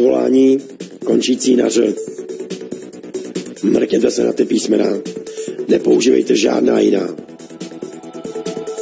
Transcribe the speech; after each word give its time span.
Povolání 0.00 0.58
končící 1.04 1.56
na 1.56 1.68
ř. 1.68 1.80
Mrkněte 3.62 4.10
se 4.10 4.24
na 4.24 4.32
ty 4.32 4.44
písmena. 4.44 4.86
Nepoužívejte 5.68 6.36
žádná 6.36 6.80
jiná. 6.80 7.08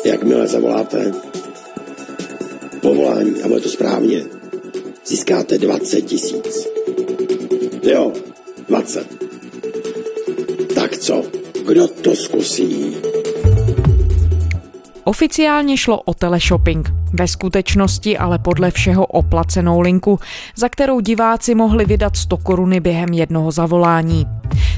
Jakmile 0.04 0.46
zavoláte 0.46 1.12
povolání 2.80 3.42
a 3.42 3.48
bude 3.48 3.60
to 3.60 3.68
správně, 3.68 4.24
získáte 5.06 5.58
20 5.58 6.00
tisíc. 6.00 6.68
Jo, 7.82 8.12
20. 8.68 9.06
Tak 10.74 10.98
co? 10.98 11.24
Kdo 11.66 11.88
to 11.88 12.16
zkusí? 12.16 12.96
Oficiálně 15.04 15.76
šlo 15.76 16.02
o 16.02 16.14
teleshopping, 16.14 16.97
ve 17.12 17.28
skutečnosti 17.28 18.18
ale 18.18 18.38
podle 18.38 18.70
všeho 18.70 19.06
o 19.06 19.22
placenou 19.22 19.80
linku, 19.80 20.18
za 20.56 20.68
kterou 20.68 21.00
diváci 21.00 21.54
mohli 21.54 21.84
vydat 21.84 22.16
100 22.16 22.36
koruny 22.36 22.80
během 22.80 23.12
jednoho 23.12 23.50
zavolání. 23.50 24.26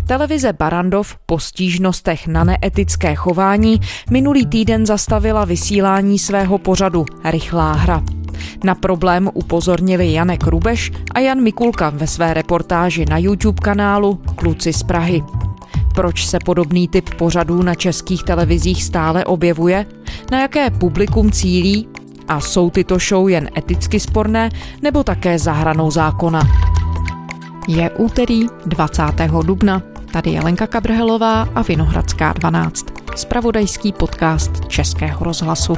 Televize 0.07 0.53
Barandov 0.53 1.17
po 1.27 1.39
stížnostech 1.39 2.27
na 2.27 2.45
neetické 2.45 3.15
chování 3.15 3.81
minulý 4.11 4.47
týden 4.47 4.87
zastavila 4.87 5.45
vysílání 5.45 6.19
svého 6.19 6.59
pořadu 6.59 7.05
Rychlá 7.25 7.73
hra. 7.73 8.03
Na 8.65 8.75
problém 8.75 9.31
upozornili 9.35 10.13
Janek 10.13 10.47
Rubeš 10.47 10.93
a 11.15 11.19
Jan 11.19 11.43
Mikulka 11.43 11.91
ve 11.91 12.07
své 12.07 12.35
reportáži 12.35 13.05
na 13.05 13.19
YouTube 13.19 13.61
kanálu 13.63 14.15
Kluci 14.37 14.73
z 14.73 14.83
Prahy. 14.83 15.23
Proč 15.95 16.27
se 16.27 16.39
podobný 16.45 16.89
typ 16.89 17.15
pořadů 17.15 17.63
na 17.63 17.75
českých 17.75 18.23
televizích 18.23 18.85
stále 18.85 19.25
objevuje? 19.25 19.87
Na 20.31 20.41
jaké 20.41 20.71
publikum 20.71 21.31
cílí? 21.31 21.89
A 22.29 22.41
jsou 22.41 22.71
tyto 22.71 22.99
show 22.99 23.29
jen 23.29 23.49
eticky 23.59 24.01
sporné 24.01 24.51
nebo 24.83 25.05
také 25.05 25.39
zahranou 25.39 25.91
zákona? 25.91 26.43
Je 27.69 27.91
úterý 27.91 28.47
20. 28.67 29.03
dubna. 29.43 29.83
Tady 30.13 30.31
je 30.31 30.41
Lenka 30.41 30.67
Kabrhelová 30.67 31.49
a 31.55 31.63
Vinohradská 31.63 32.33
12. 32.33 32.87
Spravodajský 33.17 33.93
podcast 33.93 34.51
Českého 34.69 35.25
rozhlasu. 35.25 35.77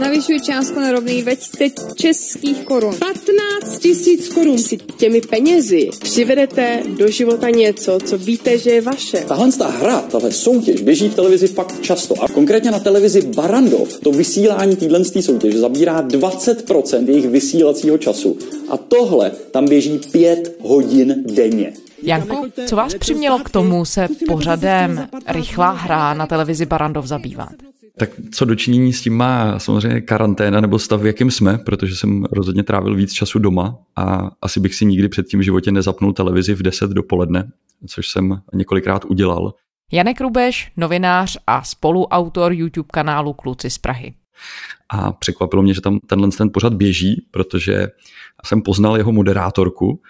Navyšuji 0.00 0.40
částku 0.40 0.80
na 0.80 0.92
rovný 0.92 1.22
2000 1.22 1.94
českých 1.94 2.64
korun. 2.64 2.94
15 2.94 3.78
tisíc 3.78 4.28
korun 4.28 4.58
si 4.58 4.76
těmi 4.76 5.20
penězi 5.20 5.90
přivedete 6.00 6.82
do 6.98 7.08
života 7.08 7.50
něco, 7.50 7.98
co 8.04 8.18
víte, 8.18 8.58
že 8.58 8.70
je 8.70 8.80
vaše. 8.80 9.24
Tahle 9.28 9.52
ta 9.52 9.68
hra, 9.68 10.00
tahle 10.00 10.32
soutěž 10.32 10.80
běží 10.80 11.08
v 11.08 11.14
televizi 11.14 11.46
fakt 11.46 11.80
často. 11.80 12.22
A 12.22 12.28
konkrétně 12.28 12.70
na 12.70 12.78
televizi 12.78 13.22
Barandov 13.22 13.98
to 13.98 14.10
vysílání 14.10 14.76
téhle 14.76 15.04
soutěže 15.04 15.58
zabírá 15.58 16.02
20% 16.02 17.08
jejich 17.08 17.28
vysílacího 17.28 17.98
času. 17.98 18.38
A 18.68 18.76
tohle 18.76 19.30
tam 19.50 19.68
běží 19.68 20.00
5 20.12 20.56
hodin 20.60 21.24
denně. 21.34 21.72
Janko, 22.02 22.46
co 22.66 22.76
vás 22.76 22.94
přimělo 22.94 23.38
k 23.38 23.50
tomu 23.50 23.84
se 23.84 24.08
pořadem 24.28 25.08
Rychlá 25.28 25.70
hra 25.70 26.14
na 26.14 26.26
televizi 26.26 26.66
Barandov 26.66 27.06
zabývat? 27.06 27.69
Tak 27.98 28.10
co 28.32 28.44
dočinění 28.44 28.92
s 28.92 29.00
tím 29.00 29.16
má 29.16 29.58
samozřejmě 29.58 30.00
karanténa 30.00 30.60
nebo 30.60 30.78
stav, 30.78 31.00
v 31.00 31.06
jakým 31.06 31.30
jsme, 31.30 31.58
protože 31.58 31.96
jsem 31.96 32.24
rozhodně 32.32 32.62
trávil 32.62 32.94
víc 32.94 33.12
času 33.12 33.38
doma 33.38 33.78
a 33.96 34.30
asi 34.42 34.60
bych 34.60 34.74
si 34.74 34.84
nikdy 34.84 35.08
předtím 35.08 35.40
v 35.40 35.42
životě 35.42 35.72
nezapnul 35.72 36.12
televizi 36.12 36.54
v 36.54 36.62
10 36.62 36.90
dopoledne, 36.90 37.50
což 37.86 38.08
jsem 38.08 38.40
několikrát 38.54 39.04
udělal. 39.04 39.54
Janek 39.92 40.20
Rubeš, 40.20 40.72
novinář 40.76 41.38
a 41.46 41.62
spoluautor 41.62 42.52
YouTube 42.52 42.88
kanálu 42.92 43.32
Kluci 43.32 43.70
z 43.70 43.78
Prahy. 43.78 44.14
A 44.88 45.12
překvapilo 45.12 45.62
mě, 45.62 45.74
že 45.74 45.80
tam 45.80 45.98
tenhle 46.06 46.30
ten 46.30 46.50
pořad 46.52 46.74
běží, 46.74 47.26
protože 47.30 47.88
jsem 48.44 48.62
poznal 48.62 48.96
jeho 48.96 49.12
moderátorku, 49.12 50.00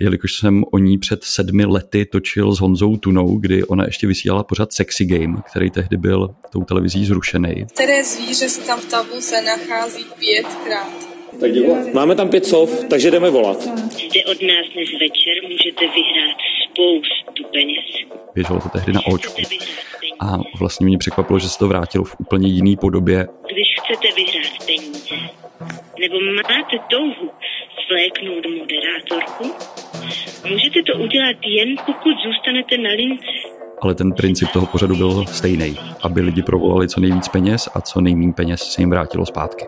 jelikož 0.00 0.32
jsem 0.32 0.64
o 0.72 0.78
ní 0.78 0.98
před 0.98 1.24
sedmi 1.24 1.64
lety 1.64 2.06
točil 2.06 2.54
s 2.54 2.60
Honzou 2.60 2.96
Tunou, 2.96 3.36
kdy 3.36 3.64
ona 3.64 3.84
ještě 3.84 4.06
vysílala 4.06 4.44
pořad 4.44 4.72
Sexy 4.72 5.04
Game, 5.04 5.42
který 5.50 5.70
tehdy 5.70 5.96
byl 5.96 6.34
tou 6.52 6.64
televizí 6.64 7.04
zrušený. 7.04 7.66
Které 7.74 8.04
zvíře 8.04 8.48
se 8.48 8.60
tam 8.60 8.80
v 8.80 8.84
tabulce 8.84 9.42
nachází 9.42 10.04
pětkrát? 10.18 11.16
Tak 11.40 11.50
Máme 11.94 12.14
tam 12.14 12.28
pět 12.28 12.46
sov, 12.46 12.84
takže 12.90 13.10
jdeme 13.10 13.30
volat. 13.30 13.62
Zde 13.62 14.24
od 14.24 14.42
nás 14.42 14.66
dnes 14.74 14.88
večer 15.00 15.42
můžete 15.42 15.80
vyhrát 15.80 16.36
spoustu 16.64 17.44
peněz. 17.52 17.84
Běželo 18.34 18.60
to 18.60 18.68
tehdy 18.68 18.92
na 18.92 19.06
očku. 19.06 19.42
A 20.20 20.38
vlastně 20.58 20.86
mě 20.86 20.98
překvapilo, 20.98 21.38
že 21.38 21.48
se 21.48 21.58
to 21.58 21.68
vrátilo 21.68 22.04
v 22.04 22.16
úplně 22.18 22.48
jiný 22.48 22.76
podobě. 22.76 23.26
Když 23.52 23.68
chcete 23.80 24.14
vyhrát 24.16 24.66
peníze, 24.66 25.16
nebo 26.00 26.16
máte 26.20 26.76
touhu 26.90 27.30
svléknout 27.86 28.44
moderátorku, 28.58 29.44
můžete 30.50 30.82
to 30.86 30.98
udělat 31.04 31.36
jen 31.46 31.76
pokud 31.86 32.14
zůstanete 32.26 32.78
na 32.78 32.90
lince. 32.90 33.24
Ale 33.82 33.94
ten 33.94 34.12
princip 34.12 34.48
toho 34.50 34.66
pořadu 34.66 34.96
byl 34.96 35.26
stejný, 35.26 35.76
aby 36.02 36.20
lidi 36.20 36.42
provolali 36.42 36.88
co 36.88 37.00
nejvíc 37.00 37.28
peněz 37.28 37.68
a 37.74 37.80
co 37.80 38.00
nejméně 38.00 38.32
peněz 38.32 38.62
se 38.62 38.82
jim 38.82 38.90
vrátilo 38.90 39.26
zpátky. 39.26 39.66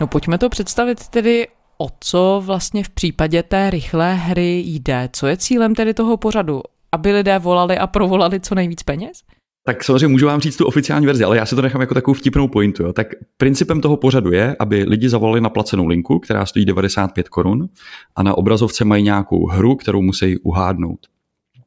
No 0.00 0.06
pojďme 0.06 0.38
to 0.38 0.48
představit 0.48 1.08
tedy 1.08 1.48
o 1.78 1.86
co 2.00 2.42
vlastně 2.44 2.84
v 2.84 2.90
případě 2.90 3.42
té 3.42 3.70
rychlé 3.70 4.14
hry 4.14 4.62
jde. 4.66 5.08
Co 5.12 5.26
je 5.26 5.36
cílem 5.36 5.74
tedy 5.74 5.94
toho 5.94 6.16
pořadu? 6.16 6.62
Aby 6.92 7.12
lidé 7.12 7.38
volali 7.38 7.78
a 7.78 7.86
provolali 7.86 8.40
co 8.40 8.54
nejvíc 8.54 8.82
peněz? 8.82 9.22
Tak 9.64 9.84
samozřejmě 9.84 10.08
můžu 10.08 10.26
vám 10.26 10.40
říct 10.40 10.56
tu 10.56 10.66
oficiální 10.66 11.06
verzi, 11.06 11.24
ale 11.24 11.36
já 11.36 11.46
si 11.46 11.54
to 11.54 11.62
nechám 11.62 11.80
jako 11.80 11.94
takovou 11.94 12.14
vtipnou 12.14 12.48
pointu. 12.48 12.82
Jo. 12.82 12.92
Tak 12.92 13.06
principem 13.36 13.80
toho 13.80 13.96
pořadu 13.96 14.32
je, 14.32 14.56
aby 14.58 14.84
lidi 14.88 15.08
zavolali 15.08 15.40
na 15.40 15.48
placenou 15.48 15.86
linku, 15.86 16.18
která 16.18 16.46
stojí 16.46 16.64
95 16.64 17.28
korun 17.28 17.68
a 18.16 18.22
na 18.22 18.38
obrazovce 18.38 18.84
mají 18.84 19.02
nějakou 19.02 19.46
hru, 19.46 19.76
kterou 19.76 20.02
musí 20.02 20.38
uhádnout. 20.38 20.98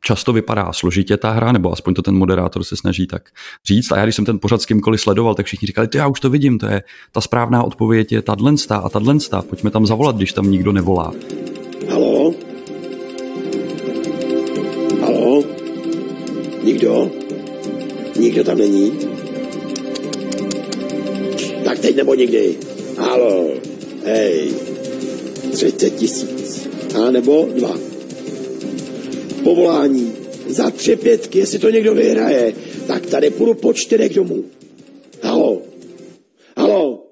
Často 0.03 0.33
vypadá 0.33 0.73
složitě 0.73 1.17
ta 1.17 1.31
hra, 1.31 1.51
nebo 1.51 1.71
aspoň 1.71 1.93
to 1.93 2.01
ten 2.01 2.15
moderátor 2.15 2.63
se 2.63 2.75
snaží 2.75 3.07
tak 3.07 3.29
říct. 3.65 3.91
A 3.91 3.97
já, 3.97 4.03
když 4.05 4.15
jsem 4.15 4.25
ten 4.25 4.39
pořad 4.39 4.61
s 4.61 4.65
kýmkoliv 4.65 5.01
sledoval, 5.01 5.35
tak 5.35 5.45
všichni 5.45 5.65
říkali, 5.65 5.87
ty 5.87 5.97
já 5.97 6.07
už 6.07 6.19
to 6.19 6.29
vidím, 6.29 6.59
to 6.59 6.65
je 6.65 6.83
ta 7.11 7.21
správná 7.21 7.63
odpověď 7.63 8.11
je 8.11 8.21
ta 8.21 8.35
dlenstá 8.35 8.77
a 8.77 8.89
ta 8.89 8.99
dlenstá. 8.99 9.41
Pojďme 9.41 9.71
tam 9.71 9.85
zavolat, 9.85 10.15
když 10.15 10.33
tam 10.33 10.51
nikdo 10.51 10.71
nevolá. 10.71 11.13
Halo? 11.89 12.33
Halo? 15.01 15.43
Nikdo? 16.63 17.24
Nikdo 18.19 18.43
tam 18.43 18.57
není? 18.57 18.91
Tak 21.63 21.79
teď 21.79 21.95
nebo 21.95 22.15
nikdy. 22.15 22.57
Halo, 22.97 23.49
hej, 24.05 24.51
30 25.51 25.89
tisíc. 25.89 26.69
A 26.95 27.11
nebo 27.11 27.47
dva. 27.55 27.77
Povolání 29.43 30.13
za 30.47 30.69
tři 30.71 30.95
pětky, 30.95 31.39
jestli 31.39 31.59
to 31.59 31.69
někdo 31.69 31.93
vyhraje, 31.93 32.53
tak 32.87 33.05
tady 33.05 33.29
půjdu 33.29 33.53
po 33.53 33.73
čtyřech 33.73 34.15
domů. 34.15 34.45
Halo, 35.23 35.61
halo. 36.57 37.03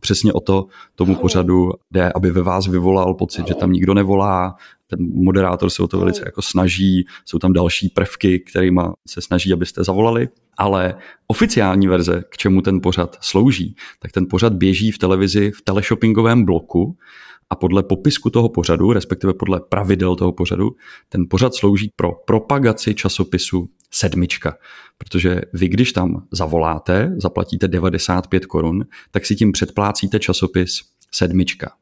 Přesně 0.00 0.32
o 0.32 0.40
to 0.40 0.66
tomu 0.94 1.14
pořadu 1.14 1.70
jde, 1.90 2.12
aby 2.14 2.30
ve 2.30 2.42
vás 2.42 2.66
vyvolal 2.66 3.14
pocit, 3.14 3.48
že 3.48 3.54
tam 3.54 3.72
nikdo 3.72 3.94
nevolá, 3.94 4.54
ten 4.86 4.98
moderátor 5.24 5.70
se 5.70 5.82
o 5.82 5.88
to 5.88 5.98
velice 5.98 6.22
jako 6.24 6.42
snaží, 6.42 7.06
jsou 7.24 7.38
tam 7.38 7.52
další 7.52 7.88
prvky, 7.88 8.38
kterými 8.38 8.80
se 9.08 9.20
snaží, 9.20 9.52
abyste 9.52 9.84
zavolali, 9.84 10.28
ale 10.58 10.94
oficiální 11.26 11.88
verze, 11.88 12.24
k 12.28 12.36
čemu 12.36 12.62
ten 12.62 12.80
pořad 12.80 13.16
slouží, 13.20 13.76
tak 13.98 14.12
ten 14.12 14.26
pořad 14.30 14.52
běží 14.52 14.92
v 14.92 14.98
televizi 14.98 15.50
v 15.50 15.62
teleshoppingovém 15.62 16.44
bloku 16.44 16.96
a 17.50 17.56
podle 17.56 17.82
popisku 17.82 18.30
toho 18.30 18.48
pořadu, 18.48 18.92
respektive 18.92 19.34
podle 19.34 19.60
pravidel 19.60 20.16
toho 20.16 20.32
pořadu, 20.32 20.70
ten 21.08 21.26
pořad 21.30 21.54
slouží 21.54 21.92
pro 21.96 22.12
propagaci 22.12 22.94
časopisu 22.94 23.68
sedmička. 23.90 24.56
Protože 24.98 25.40
vy, 25.52 25.68
když 25.68 25.92
tam 25.92 26.26
zavoláte, 26.30 27.12
zaplatíte 27.16 27.68
95 27.68 28.46
korun, 28.46 28.84
tak 29.10 29.26
si 29.26 29.36
tím 29.36 29.52
předplácíte 29.52 30.18
časopis 30.18 30.80
sedmička. 31.12 31.72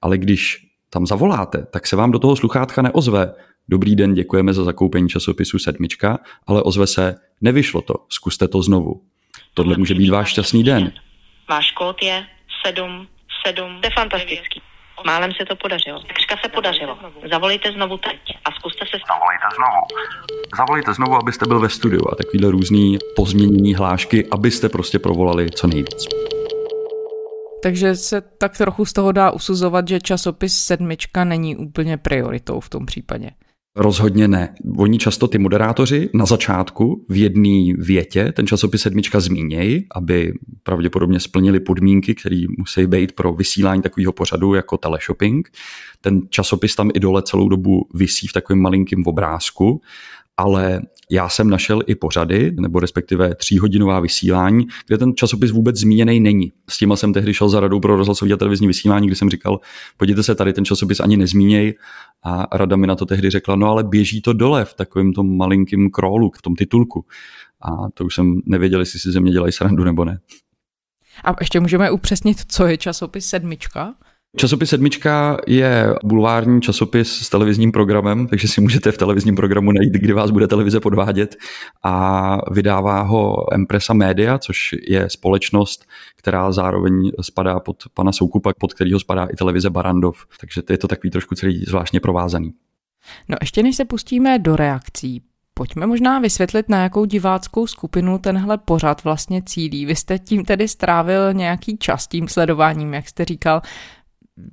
Ale 0.00 0.18
když 0.18 0.66
tam 0.90 1.06
zavoláte, 1.06 1.66
tak 1.70 1.86
se 1.86 1.96
vám 1.96 2.10
do 2.10 2.18
toho 2.18 2.36
sluchátka 2.36 2.82
neozve. 2.82 3.34
Dobrý 3.68 3.96
den, 3.96 4.14
děkujeme 4.14 4.52
za 4.52 4.64
zakoupení 4.64 5.08
časopisu 5.08 5.58
sedmička, 5.58 6.18
ale 6.46 6.62
ozve 6.62 6.86
se, 6.86 7.14
nevyšlo 7.40 7.82
to, 7.82 7.94
zkuste 8.08 8.48
to 8.48 8.62
znovu. 8.62 9.02
Tohle 9.54 9.76
může 9.76 9.94
být 9.94 10.10
váš 10.10 10.30
šťastný 10.30 10.64
den. 10.64 10.92
Váš 11.48 11.70
kód 11.70 12.02
je 12.02 12.24
7, 12.66 13.06
7, 13.46 13.80
to 13.80 13.86
je 13.86 13.90
fantastický. 13.94 14.62
Málem 15.06 15.32
se 15.32 15.44
to 15.44 15.56
podařilo. 15.56 16.00
Takřka 16.00 16.36
se 16.42 16.48
podařilo. 16.48 16.98
Zavolejte 17.30 17.72
znovu 17.72 17.98
teď 17.98 18.20
a 18.44 18.52
zkuste 18.52 18.84
se... 18.90 18.98
Zavolejte 19.08 19.46
znovu. 19.56 20.02
Zavolejte 20.56 20.94
znovu, 20.94 21.16
abyste 21.16 21.46
byl 21.46 21.60
ve 21.60 21.68
studiu 21.68 22.02
a 22.12 22.14
takovýhle 22.14 22.50
různý 22.50 22.98
pozměnění 23.16 23.74
hlášky, 23.74 24.26
abyste 24.30 24.68
prostě 24.68 24.98
provolali 24.98 25.50
co 25.50 25.66
nejvíc. 25.66 26.06
Takže 27.62 27.96
se 27.96 28.20
tak 28.20 28.56
trochu 28.56 28.84
z 28.84 28.92
toho 28.92 29.12
dá 29.12 29.30
usuzovat, 29.30 29.88
že 29.88 30.00
časopis 30.00 30.58
sedmička 30.58 31.24
není 31.24 31.56
úplně 31.56 31.96
prioritou 31.96 32.60
v 32.60 32.68
tom 32.68 32.86
případě. 32.86 33.30
Rozhodně 33.76 34.28
ne. 34.28 34.54
Oni 34.76 34.98
často 34.98 35.28
ty 35.28 35.38
moderátoři 35.38 36.10
na 36.14 36.26
začátku 36.26 37.06
v 37.08 37.16
jedné 37.16 37.72
větě 37.78 38.32
ten 38.32 38.46
časopis 38.46 38.82
sedmička 38.82 39.20
zmínějí, 39.20 39.86
aby 39.94 40.34
pravděpodobně 40.62 41.20
splnili 41.20 41.60
podmínky, 41.60 42.14
které 42.14 42.44
musí 42.58 42.86
být 42.86 43.12
pro 43.12 43.32
vysílání 43.32 43.82
takového 43.82 44.12
pořadu 44.12 44.54
jako 44.54 44.76
teleshopping. 44.76 45.50
Ten 46.00 46.20
časopis 46.28 46.74
tam 46.76 46.90
i 46.94 47.00
dole 47.00 47.22
celou 47.22 47.48
dobu 47.48 47.88
visí 47.94 48.26
v 48.26 48.32
takovém 48.32 48.60
malinkém 48.60 49.02
obrázku 49.06 49.80
ale 50.42 50.80
já 51.10 51.28
jsem 51.28 51.50
našel 51.50 51.80
i 51.86 51.94
pořady, 51.94 52.52
nebo 52.60 52.80
respektive 52.80 53.34
tříhodinová 53.34 54.00
vysílání, 54.00 54.66
kde 54.86 54.98
ten 54.98 55.14
časopis 55.16 55.50
vůbec 55.50 55.76
zmíněný 55.76 56.20
není. 56.20 56.52
S 56.70 56.78
tím 56.78 56.92
jsem 56.96 57.12
tehdy 57.12 57.34
šel 57.34 57.48
za 57.48 57.60
radou 57.60 57.80
pro 57.80 57.96
rozhlasový 57.96 58.32
a 58.32 58.36
televizní 58.36 58.66
vysílání, 58.66 59.06
kdy 59.06 59.16
jsem 59.16 59.30
říkal, 59.30 59.60
podívejte 59.96 60.22
se, 60.22 60.34
tady 60.34 60.52
ten 60.52 60.64
časopis 60.64 61.00
ani 61.00 61.16
nezmíněj. 61.16 61.74
A 62.24 62.56
rada 62.56 62.76
mi 62.76 62.86
na 62.86 62.96
to 62.96 63.06
tehdy 63.06 63.30
řekla, 63.30 63.56
no 63.56 63.66
ale 63.66 63.84
běží 63.84 64.22
to 64.22 64.32
dole 64.32 64.64
v 64.64 64.74
takovém 64.74 65.12
tom 65.12 65.36
malinkém 65.36 65.90
królu, 65.90 66.30
v 66.38 66.42
tom 66.42 66.54
titulku. 66.54 67.04
A 67.60 67.90
to 67.94 68.04
už 68.04 68.14
jsem 68.14 68.40
nevěděl, 68.46 68.80
jestli 68.80 68.98
si 68.98 69.10
ze 69.10 69.20
mě 69.20 69.32
dělají 69.32 69.52
srandu 69.52 69.84
nebo 69.84 70.04
ne. 70.04 70.18
A 71.24 71.34
ještě 71.40 71.60
můžeme 71.60 71.90
upřesnit, 71.90 72.38
co 72.48 72.66
je 72.66 72.76
časopis 72.76 73.26
Sedmička? 73.26 73.94
Časopis 74.36 74.70
Sedmička 74.70 75.36
je 75.46 75.94
bulvární 76.04 76.60
časopis 76.60 77.12
s 77.12 77.28
televizním 77.28 77.72
programem, 77.72 78.26
takže 78.26 78.48
si 78.48 78.60
můžete 78.60 78.92
v 78.92 78.98
televizním 78.98 79.36
programu 79.36 79.72
najít, 79.72 79.92
kdy 79.92 80.12
vás 80.12 80.30
bude 80.30 80.48
televize 80.48 80.80
podvádět 80.80 81.36
a 81.82 82.38
vydává 82.50 83.02
ho 83.02 83.54
Empresa 83.54 83.94
Media, 83.94 84.38
což 84.38 84.74
je 84.88 85.10
společnost, 85.10 85.84
která 86.16 86.52
zároveň 86.52 87.10
spadá 87.20 87.60
pod 87.60 87.76
pana 87.94 88.12
Soukupa, 88.12 88.52
pod 88.58 88.74
kterýho 88.74 89.00
spadá 89.00 89.24
i 89.24 89.36
televize 89.36 89.70
Barandov, 89.70 90.26
takže 90.40 90.62
to 90.62 90.72
je 90.72 90.78
to 90.78 90.88
takový 90.88 91.10
trošku 91.10 91.34
celý 91.34 91.64
zvláštně 91.68 92.00
provázaný. 92.00 92.52
No 93.28 93.36
ještě 93.40 93.62
než 93.62 93.76
se 93.76 93.84
pustíme 93.84 94.38
do 94.38 94.56
reakcí, 94.56 95.22
Pojďme 95.54 95.86
možná 95.86 96.18
vysvětlit, 96.18 96.68
na 96.68 96.82
jakou 96.82 97.04
diváckou 97.04 97.66
skupinu 97.66 98.18
tenhle 98.18 98.58
pořad 98.58 99.04
vlastně 99.04 99.42
cílí. 99.42 99.86
Vy 99.86 99.96
jste 99.96 100.18
tím 100.18 100.44
tedy 100.44 100.68
strávil 100.68 101.32
nějaký 101.32 101.76
čas 101.78 102.06
tím 102.06 102.28
sledováním, 102.28 102.94
jak 102.94 103.08
jste 103.08 103.24
říkal. 103.24 103.62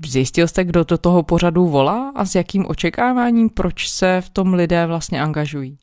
Zjistil 0.06 0.48
jste, 0.48 0.64
kdo 0.64 0.84
do 0.84 0.98
toho 0.98 1.24
pořadu 1.24 1.68
volá 1.68 2.12
a 2.16 2.26
s 2.26 2.36
jakým 2.36 2.66
očekáváním, 2.68 3.50
proč 3.50 3.90
se 3.90 4.22
v 4.22 4.30
tom 4.30 4.54
lidé 4.54 4.86
vlastně 4.86 5.22
angažují? 5.22 5.78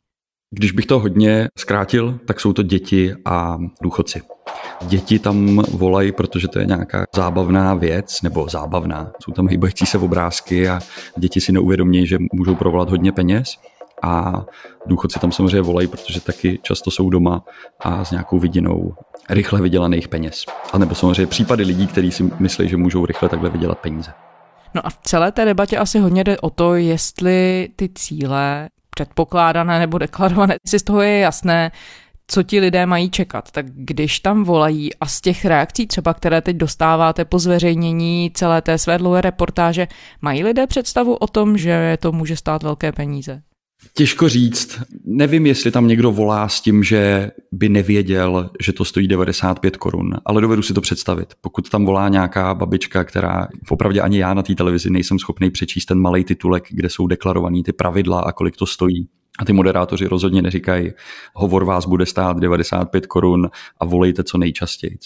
Když 0.55 0.71
bych 0.71 0.85
to 0.85 0.99
hodně 0.99 1.47
zkrátil, 1.57 2.19
tak 2.25 2.39
jsou 2.39 2.53
to 2.53 2.63
děti 2.63 3.15
a 3.25 3.57
důchodci. 3.81 4.21
Děti 4.81 5.19
tam 5.19 5.57
volají, 5.57 6.11
protože 6.11 6.47
to 6.47 6.59
je 6.59 6.65
nějaká 6.65 7.05
zábavná 7.15 7.73
věc, 7.73 8.21
nebo 8.21 8.49
zábavná. 8.49 9.11
Jsou 9.23 9.31
tam 9.31 9.47
hýbající 9.47 9.85
se 9.85 9.97
obrázky 9.97 10.69
a 10.69 10.79
děti 11.17 11.41
si 11.41 11.51
neuvědomí, 11.51 12.07
že 12.07 12.17
můžou 12.33 12.55
provolat 12.55 12.89
hodně 12.89 13.11
peněz. 13.11 13.49
A 14.03 14.45
důchodci 14.85 15.19
tam 15.19 15.31
samozřejmě 15.31 15.61
volají, 15.61 15.87
protože 15.87 16.21
taky 16.21 16.59
často 16.61 16.91
jsou 16.91 17.09
doma 17.09 17.43
a 17.79 18.05
s 18.05 18.11
nějakou 18.11 18.39
vidinou 18.39 18.95
rychle 19.29 19.61
vydělaných 19.61 20.07
peněz. 20.07 20.45
A 20.73 20.77
nebo 20.77 20.95
samozřejmě 20.95 21.27
případy 21.27 21.63
lidí, 21.63 21.87
kteří 21.87 22.11
si 22.11 22.23
myslí, 22.39 22.69
že 22.69 22.77
můžou 22.77 23.05
rychle 23.05 23.29
takhle 23.29 23.49
vydělat 23.49 23.77
peníze. 23.77 24.11
No 24.75 24.87
a 24.87 24.89
v 24.89 24.97
celé 25.01 25.31
té 25.31 25.45
debatě 25.45 25.77
asi 25.77 25.99
hodně 25.99 26.23
jde 26.23 26.39
o 26.39 26.49
to, 26.49 26.75
jestli 26.75 27.69
ty 27.75 27.89
cíle 27.95 28.69
předpokládané 28.89 29.79
nebo 29.79 29.97
deklarované, 29.97 30.55
jestli 30.65 30.79
z 30.79 30.83
toho 30.83 31.01
je 31.01 31.19
jasné, 31.19 31.71
co 32.27 32.43
ti 32.43 32.59
lidé 32.59 32.85
mají 32.85 33.09
čekat. 33.09 33.51
Tak 33.51 33.65
když 33.69 34.19
tam 34.19 34.43
volají 34.43 34.95
a 34.95 35.05
z 35.05 35.21
těch 35.21 35.45
reakcí 35.45 35.87
třeba, 35.87 36.13
které 36.13 36.41
teď 36.41 36.57
dostáváte 36.57 37.25
po 37.25 37.39
zveřejnění 37.39 38.31
celé 38.33 38.61
té 38.61 38.77
své 38.77 38.97
dlouhé 38.97 39.21
reportáže, 39.21 39.87
mají 40.21 40.43
lidé 40.43 40.67
představu 40.67 41.15
o 41.15 41.27
tom, 41.27 41.57
že 41.57 41.97
to 42.01 42.11
může 42.11 42.35
stát 42.35 42.63
velké 42.63 42.91
peníze? 42.91 43.41
Těžko 43.93 44.29
říct. 44.29 44.79
Nevím, 45.05 45.45
jestli 45.45 45.71
tam 45.71 45.87
někdo 45.87 46.11
volá 46.11 46.47
s 46.47 46.61
tím, 46.61 46.83
že 46.83 47.31
by 47.51 47.69
nevěděl, 47.69 48.49
že 48.61 48.73
to 48.73 48.85
stojí 48.85 49.07
95 49.07 49.77
korun, 49.77 50.13
ale 50.25 50.41
dovedu 50.41 50.61
si 50.61 50.73
to 50.73 50.81
představit. 50.81 51.33
Pokud 51.41 51.69
tam 51.69 51.85
volá 51.85 52.09
nějaká 52.09 52.53
babička, 52.53 53.03
která 53.03 53.47
opravdu 53.69 54.03
ani 54.03 54.19
já 54.19 54.33
na 54.33 54.43
té 54.43 54.55
televizi 54.55 54.89
nejsem 54.89 55.19
schopný 55.19 55.51
přečíst 55.51 55.85
ten 55.85 55.99
malý 55.99 56.23
titulek, 56.23 56.63
kde 56.69 56.89
jsou 56.89 57.07
deklarovaný 57.07 57.63
ty 57.63 57.73
pravidla 57.73 58.21
a 58.21 58.31
kolik 58.31 58.57
to 58.57 58.65
stojí. 58.65 59.07
A 59.39 59.45
ty 59.45 59.53
moderátoři 59.53 60.05
rozhodně 60.05 60.41
neříkají, 60.41 60.91
hovor 61.33 61.65
vás 61.65 61.85
bude 61.85 62.05
stát 62.05 62.39
95 62.39 63.05
korun 63.05 63.49
a 63.79 63.85
volejte 63.85 64.23
co 64.23 64.37
nejčastěji. 64.37 64.97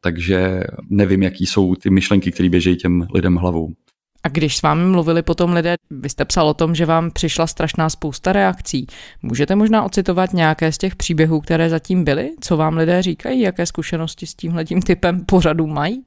Takže 0.00 0.64
nevím, 0.90 1.22
jaký 1.22 1.46
jsou 1.46 1.74
ty 1.74 1.90
myšlenky, 1.90 2.32
které 2.32 2.48
běžejí 2.48 2.76
těm 2.76 3.06
lidem 3.14 3.36
hlavou. 3.36 3.72
A 4.22 4.28
když 4.28 4.56
s 4.56 4.62
vámi 4.62 4.84
mluvili 4.84 5.22
potom 5.22 5.52
lidé, 5.52 5.74
vy 5.90 6.08
jste 6.08 6.24
psal 6.24 6.48
o 6.48 6.54
tom, 6.54 6.74
že 6.74 6.86
vám 6.86 7.10
přišla 7.10 7.46
strašná 7.46 7.90
spousta 7.90 8.32
reakcí. 8.32 8.86
Můžete 9.22 9.56
možná 9.56 9.82
ocitovat 9.82 10.32
nějaké 10.32 10.72
z 10.72 10.78
těch 10.78 10.96
příběhů, 10.96 11.40
které 11.40 11.70
zatím 11.70 12.04
byly? 12.04 12.30
Co 12.40 12.56
vám 12.56 12.76
lidé 12.76 13.02
říkají? 13.02 13.40
Jaké 13.40 13.66
zkušenosti 13.66 14.26
s 14.26 14.34
tímhletím 14.34 14.82
typem 14.82 15.24
pořadu 15.24 15.66
mají? 15.66 16.02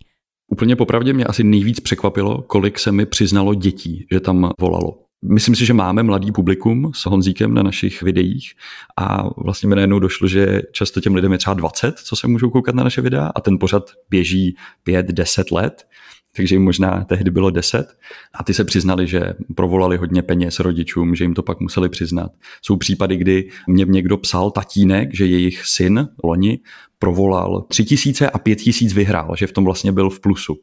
Úplně 0.51 0.75
popravdě 0.75 1.13
mě 1.13 1.25
asi 1.25 1.44
nejvíc 1.44 1.80
překvapilo, 1.80 2.42
kolik 2.42 2.80
se 2.80 2.92
mi 2.92 3.06
přiznalo 3.06 3.54
dětí, 3.54 4.07
že 4.12 4.19
tam 4.19 4.51
volalo. 4.59 5.00
Myslím 5.25 5.56
si, 5.56 5.66
že 5.66 5.74
máme 5.74 6.04
mladý 6.04 6.31
publikum 6.31 6.92
s 6.95 7.06
Honzíkem 7.06 7.54
na 7.54 7.63
našich 7.63 8.01
videích 8.01 8.54
a 8.98 9.24
vlastně 9.38 9.69
mi 9.69 9.75
najednou 9.75 10.00
došlo, 10.00 10.27
že 10.27 10.62
často 10.71 11.01
těm 11.01 11.16
lidem 11.16 11.31
je 11.31 11.38
třeba 11.38 11.54
20, 11.54 11.98
co 12.00 12.16
se 12.16 12.27
můžou 12.27 12.50
koukat 12.50 12.75
na 12.75 12.83
naše 12.83 13.01
videa 13.01 13.31
a 13.36 13.42
ten 13.42 13.59
pořad 13.59 13.92
běží 14.09 14.56
5-10 14.88 15.56
let 15.56 15.88
takže 16.35 16.56
jim 16.56 16.63
možná 16.63 17.03
tehdy 17.03 17.31
bylo 17.31 17.50
10 17.50 17.97
a 18.33 18.44
ty 18.44 18.53
se 18.53 18.63
přiznali, 18.63 19.07
že 19.07 19.33
provolali 19.56 19.97
hodně 19.97 20.21
peněz 20.21 20.59
rodičům, 20.59 21.15
že 21.15 21.24
jim 21.24 21.33
to 21.33 21.44
pak 21.44 21.59
museli 21.59 21.89
přiznat. 21.89 22.31
Jsou 22.62 22.77
případy, 22.77 23.18
kdy 23.18 23.50
mě 23.68 23.85
někdo 23.88 24.18
psal 24.18 24.51
tatínek, 24.51 25.15
že 25.15 25.25
jejich 25.25 25.65
syn 25.65 26.07
loni 26.24 26.59
provolal 27.00 27.62
3000 27.62 28.30
a 28.30 28.39
5000 28.39 28.94
vyhrál, 28.94 29.35
že 29.38 29.47
v 29.47 29.51
tom 29.51 29.65
vlastně 29.65 29.91
byl 29.91 30.09
v 30.09 30.19
plusu. 30.19 30.57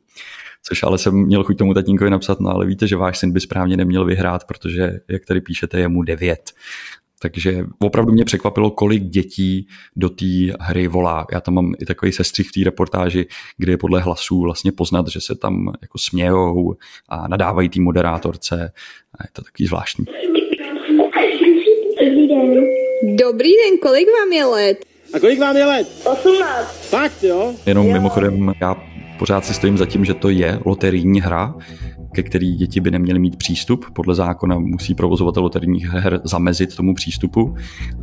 Což 0.62 0.82
ale 0.82 0.98
jsem 0.98 1.14
měl 1.14 1.44
chuť 1.44 1.58
tomu 1.58 1.74
tatínkovi 1.74 2.10
napsat, 2.10 2.40
no 2.40 2.50
ale 2.50 2.66
víte, 2.66 2.86
že 2.86 2.96
váš 2.96 3.18
syn 3.18 3.32
by 3.32 3.40
správně 3.40 3.76
neměl 3.76 4.04
vyhrát, 4.04 4.44
protože, 4.44 4.92
jak 5.08 5.24
tady 5.24 5.40
píšete, 5.40 5.80
je 5.80 5.88
mu 5.88 6.02
9. 6.02 6.50
Takže 7.22 7.64
opravdu 7.78 8.12
mě 8.12 8.24
překvapilo, 8.24 8.70
kolik 8.70 9.02
dětí 9.02 9.66
do 9.96 10.10
té 10.10 10.24
hry 10.60 10.88
volá. 10.88 11.26
Já 11.32 11.40
tam 11.40 11.54
mám 11.54 11.72
i 11.78 11.86
takový 11.86 12.12
sestřih 12.12 12.48
v 12.48 12.52
té 12.52 12.60
reportáži, 12.64 13.26
kde 13.56 13.72
je 13.72 13.76
podle 13.76 14.00
hlasů 14.00 14.40
vlastně 14.40 14.72
poznat, 14.72 15.08
že 15.08 15.20
se 15.20 15.34
tam 15.34 15.72
jako 15.82 15.98
smějou 15.98 16.76
a 17.08 17.28
nadávají 17.28 17.68
té 17.68 17.80
moderátorce. 17.80 18.72
A 19.18 19.24
je 19.24 19.28
to 19.32 19.42
takový 19.42 19.66
zvláštní. 19.66 20.04
Dobrý 22.00 22.28
den. 22.28 22.64
Dobrý 23.16 23.50
den, 23.50 23.78
kolik 23.82 24.08
vám 24.20 24.32
je 24.32 24.44
let? 24.44 24.84
A 25.14 25.18
kolik 25.20 25.40
vám 25.40 25.56
je 25.56 25.64
let? 25.64 25.88
18. 26.12 26.88
Fakt, 26.88 27.22
jo? 27.22 27.54
Jenom 27.66 27.86
jo. 27.86 27.92
mimochodem, 27.92 28.52
já 28.60 28.76
pořád 29.18 29.44
si 29.44 29.54
stojím 29.54 29.78
za 29.78 29.86
tím, 29.86 30.04
že 30.04 30.14
to 30.14 30.28
je 30.28 30.60
loterijní 30.64 31.20
hra, 31.20 31.54
ke 32.12 32.22
který 32.22 32.54
děti 32.54 32.80
by 32.80 32.90
neměly 32.90 33.18
mít 33.18 33.36
přístup. 33.36 33.84
Podle 33.92 34.14
zákona 34.14 34.58
musí 34.58 34.94
provozovatel 34.94 35.42
loterijních 35.42 35.84
her 35.84 36.20
zamezit 36.24 36.76
tomu 36.76 36.94
přístupu. 36.94 37.54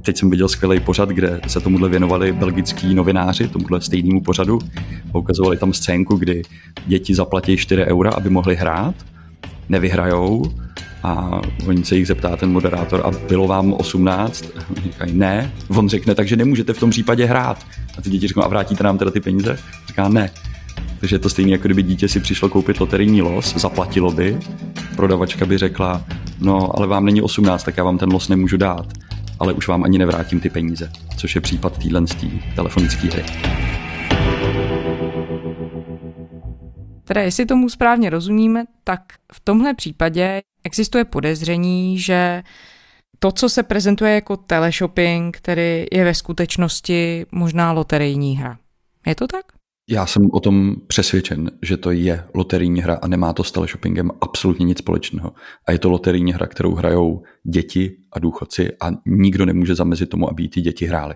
Teď 0.01 0.17
jsem 0.17 0.29
viděl 0.29 0.47
skvělý 0.47 0.79
pořad, 0.79 1.09
kde 1.09 1.41
se 1.47 1.59
tomuhle 1.59 1.89
věnovali 1.89 2.31
belgický 2.31 2.95
novináři, 2.95 3.47
tomuhle 3.47 3.81
stejnému 3.81 4.21
pořadu. 4.21 4.59
Ukazovali 5.13 5.57
tam 5.57 5.73
scénku, 5.73 6.15
kdy 6.15 6.41
děti 6.87 7.15
zaplatí 7.15 7.57
4 7.57 7.85
eura, 7.85 8.11
aby 8.11 8.29
mohli 8.29 8.55
hrát, 8.55 8.95
nevyhrajou 9.69 10.43
a 11.03 11.41
oni 11.67 11.85
se 11.85 11.95
jich 11.95 12.07
zeptá 12.07 12.35
ten 12.35 12.51
moderátor, 12.51 13.01
a 13.05 13.11
bylo 13.27 13.47
vám 13.47 13.73
18? 13.73 14.45
A 14.57 14.81
říkají, 14.81 15.13
ne. 15.13 15.51
On 15.67 15.89
řekne, 15.89 16.15
takže 16.15 16.35
nemůžete 16.35 16.73
v 16.73 16.79
tom 16.79 16.89
případě 16.89 17.25
hrát. 17.25 17.65
A 17.97 18.01
ty 18.01 18.09
děti 18.09 18.27
řeknou, 18.27 18.43
a 18.43 18.47
vrátíte 18.47 18.83
nám 18.83 18.97
teda 18.97 19.11
ty 19.11 19.19
peníze? 19.19 19.59
Říká, 19.87 20.09
ne. 20.09 20.29
Takže 20.99 21.15
je 21.15 21.19
to 21.19 21.29
stejné, 21.29 21.51
jako 21.51 21.67
kdyby 21.67 21.83
dítě 21.83 22.07
si 22.07 22.19
přišlo 22.19 22.49
koupit 22.49 22.79
loterijní 22.79 23.21
los, 23.21 23.55
zaplatilo 23.55 24.11
by, 24.11 24.39
prodavačka 24.95 25.45
by 25.45 25.57
řekla, 25.57 26.05
no 26.39 26.77
ale 26.77 26.87
vám 26.87 27.05
není 27.05 27.21
18, 27.21 27.63
tak 27.63 27.77
já 27.77 27.83
vám 27.83 27.97
ten 27.97 28.13
los 28.13 28.29
nemůžu 28.29 28.57
dát, 28.57 28.85
ale 29.39 29.53
už 29.53 29.67
vám 29.67 29.83
ani 29.83 29.97
nevrátím 29.97 30.39
ty 30.39 30.49
peníze, 30.49 30.91
což 31.17 31.35
je 31.35 31.41
případ 31.41 31.77
téhle 31.77 32.01
telefonické 32.55 33.07
hry. 33.07 33.23
Teda 37.03 37.21
jestli 37.21 37.45
tomu 37.45 37.69
správně 37.69 38.09
rozumíme, 38.09 38.65
tak 38.83 39.01
v 39.33 39.39
tomhle 39.39 39.73
případě 39.73 40.41
existuje 40.63 41.05
podezření, 41.05 41.99
že 41.99 42.43
to, 43.19 43.31
co 43.31 43.49
se 43.49 43.63
prezentuje 43.63 44.13
jako 44.15 44.37
teleshopping, 44.37 45.37
který 45.37 45.85
je 45.91 46.03
ve 46.03 46.13
skutečnosti 46.13 47.25
možná 47.31 47.71
loterijní 47.71 48.37
hra. 48.37 48.57
Je 49.05 49.15
to 49.15 49.27
tak? 49.27 49.45
Já 49.89 50.06
jsem 50.06 50.29
o 50.32 50.39
tom 50.39 50.75
přesvědčen, 50.88 51.51
že 51.62 51.77
to 51.77 51.91
je 51.91 52.24
loterijní 52.34 52.82
hra 52.82 53.00
a 53.01 53.08
nemá 53.08 53.34
to 53.34 53.44
s 53.44 53.51
teleshoppingem 53.51 54.12
absolutně 54.22 54.65
nic 54.65 54.77
společného. 54.77 55.34
A 55.67 55.72
je 55.72 55.79
to 55.79 55.89
loterijní 55.89 56.34
hra, 56.34 56.48
kterou 56.48 56.75
hrajou 56.75 57.24
děti 57.53 57.98
a 58.13 58.20
důchodci 58.20 58.72
a 58.82 58.89
nikdo 59.06 59.46
nemůže 59.46 59.75
zamezit 59.75 60.10
tomu, 60.10 60.29
aby 60.29 60.48
ty 60.48 60.62
děti 60.62 60.86
hrály. 60.86 61.15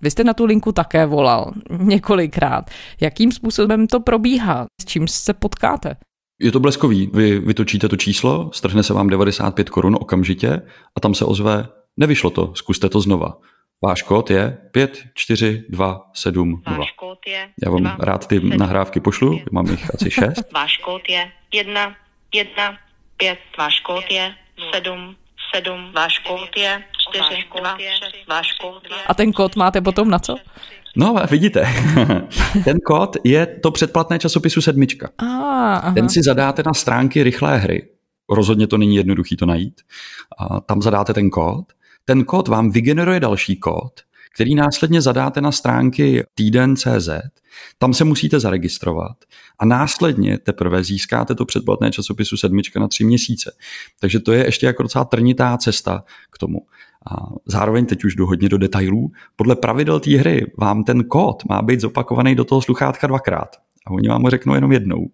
Vy 0.00 0.10
jste 0.10 0.24
na 0.24 0.34
tu 0.34 0.44
linku 0.44 0.72
také 0.72 1.06
volal 1.06 1.52
několikrát. 1.78 2.70
Jakým 3.00 3.32
způsobem 3.32 3.86
to 3.86 4.00
probíhá? 4.00 4.66
S 4.80 4.84
čím 4.84 5.08
se 5.08 5.32
potkáte? 5.32 5.96
Je 6.40 6.52
to 6.52 6.60
bleskový. 6.60 7.10
Vy 7.14 7.38
vytočíte 7.38 7.88
to 7.88 7.96
číslo, 7.96 8.50
strhne 8.52 8.82
se 8.82 8.94
vám 8.94 9.08
95 9.08 9.70
korun 9.70 9.96
okamžitě 10.00 10.62
a 10.96 11.00
tam 11.00 11.14
se 11.14 11.24
ozve, 11.24 11.68
nevyšlo 11.96 12.30
to, 12.30 12.52
zkuste 12.54 12.88
to 12.88 13.00
znova. 13.00 13.38
Váš 13.84 14.02
kód 14.02 14.30
je 14.30 14.58
5, 14.72 15.02
4, 15.14 15.64
2, 15.68 16.00
7, 16.14 16.62
0. 16.66 16.78
Váš 16.78 16.92
kód 16.92 17.18
je 17.26 17.48
Já 17.64 17.70
vám 17.70 17.82
dva, 17.82 17.96
rád 17.98 18.26
ty 18.26 18.34
sedm, 18.34 18.48
nahrávky 18.48 19.00
pošlu, 19.00 19.40
mám 19.52 19.66
jich 19.66 19.94
asi 19.94 20.10
6. 20.10 20.42
Váš 20.54 20.76
kód 20.76 21.02
je 21.08 21.32
1, 21.52 21.94
1, 22.34 22.78
5, 23.16 23.38
váš 23.58 23.80
kód 23.80 24.04
je 24.10 24.34
7, 24.74 25.16
7, 25.54 25.92
váš 25.94 26.18
kód 26.18 26.56
je 26.56 26.82
4, 27.12 27.44
2, 27.60 27.76
6, 27.78 28.28
váš 28.28 28.52
kód 28.52 28.82
je... 28.84 28.96
A 29.06 29.14
ten 29.14 29.32
kód 29.32 29.56
máte 29.56 29.80
potom 29.80 30.10
na 30.10 30.18
co? 30.18 30.36
No, 30.96 31.14
vidíte, 31.30 31.68
ten 32.64 32.76
kód 32.86 33.16
je 33.24 33.46
to 33.46 33.70
předplatné 33.70 34.18
časopisu 34.18 34.62
sedmička. 34.62 35.10
A, 35.18 35.24
aha. 35.24 35.92
Ten 35.94 36.08
si 36.08 36.22
zadáte 36.22 36.62
na 36.66 36.74
stránky 36.74 37.22
rychlé 37.22 37.58
hry. 37.58 37.88
Rozhodně 38.30 38.66
to 38.66 38.78
není 38.78 38.96
jednoduchý 38.96 39.36
to 39.36 39.46
najít. 39.46 39.80
A 40.38 40.60
tam 40.60 40.82
zadáte 40.82 41.14
ten 41.14 41.30
kód. 41.30 41.72
Ten 42.08 42.24
kód 42.24 42.48
vám 42.48 42.70
vygeneruje 42.70 43.20
další 43.20 43.56
kód, 43.56 43.92
který 44.34 44.54
následně 44.54 45.02
zadáte 45.02 45.40
na 45.40 45.52
stránky 45.52 46.24
týden.cz. 46.34 47.08
Tam 47.78 47.94
se 47.94 48.04
musíte 48.04 48.40
zaregistrovat 48.40 49.16
a 49.58 49.64
následně 49.64 50.38
teprve 50.38 50.84
získáte 50.84 51.34
to 51.34 51.44
předplatné 51.44 51.90
časopisu 51.90 52.36
sedmička 52.36 52.80
na 52.80 52.88
tři 52.88 53.04
měsíce. 53.04 53.52
Takže 54.00 54.20
to 54.20 54.32
je 54.32 54.44
ještě 54.44 54.66
jako 54.66 54.82
docela 54.82 55.04
trnitá 55.04 55.56
cesta 55.56 56.04
k 56.30 56.38
tomu. 56.38 56.58
A 57.10 57.14
zároveň 57.46 57.86
teď 57.86 58.04
už 58.04 58.14
jdu 58.14 58.26
hodně 58.26 58.48
do 58.48 58.58
detailů. 58.58 59.12
Podle 59.36 59.56
pravidel 59.56 60.00
té 60.00 60.16
hry 60.16 60.52
vám 60.58 60.84
ten 60.84 61.04
kód 61.04 61.42
má 61.48 61.62
být 61.62 61.80
zopakovaný 61.80 62.34
do 62.34 62.44
toho 62.44 62.62
sluchátka 62.62 63.06
dvakrát. 63.06 63.65
A 63.86 63.90
oni 63.90 64.08
vám 64.08 64.22
ho 64.22 64.30
řeknou 64.30 64.54
jenom 64.54 64.72
jednou. 64.72 65.06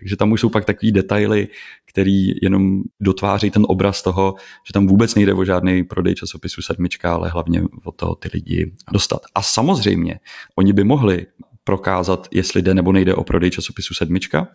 Takže 0.00 0.16
tam 0.16 0.32
už 0.32 0.40
jsou 0.40 0.48
pak 0.48 0.64
takový 0.64 0.92
detaily, 0.92 1.48
který 1.84 2.32
jenom 2.42 2.82
dotváří 3.00 3.50
ten 3.50 3.62
obraz 3.68 4.02
toho, 4.02 4.34
že 4.66 4.72
tam 4.72 4.86
vůbec 4.86 5.14
nejde 5.14 5.34
o 5.34 5.44
žádný 5.44 5.84
prodej 5.84 6.14
časopisu 6.14 6.62
sedmička, 6.62 7.14
ale 7.14 7.28
hlavně 7.28 7.62
o 7.84 7.92
to 7.92 8.14
ty 8.14 8.28
lidi 8.34 8.72
dostat. 8.92 9.20
A 9.34 9.42
samozřejmě, 9.42 10.20
oni 10.56 10.72
by 10.72 10.84
mohli 10.84 11.26
prokázat, 11.64 12.28
jestli 12.30 12.62
jde 12.62 12.74
nebo 12.74 12.92
nejde 12.92 13.14
o 13.14 13.24
prodej 13.24 13.50
časopisu 13.50 13.94
sedmička. 13.94 14.48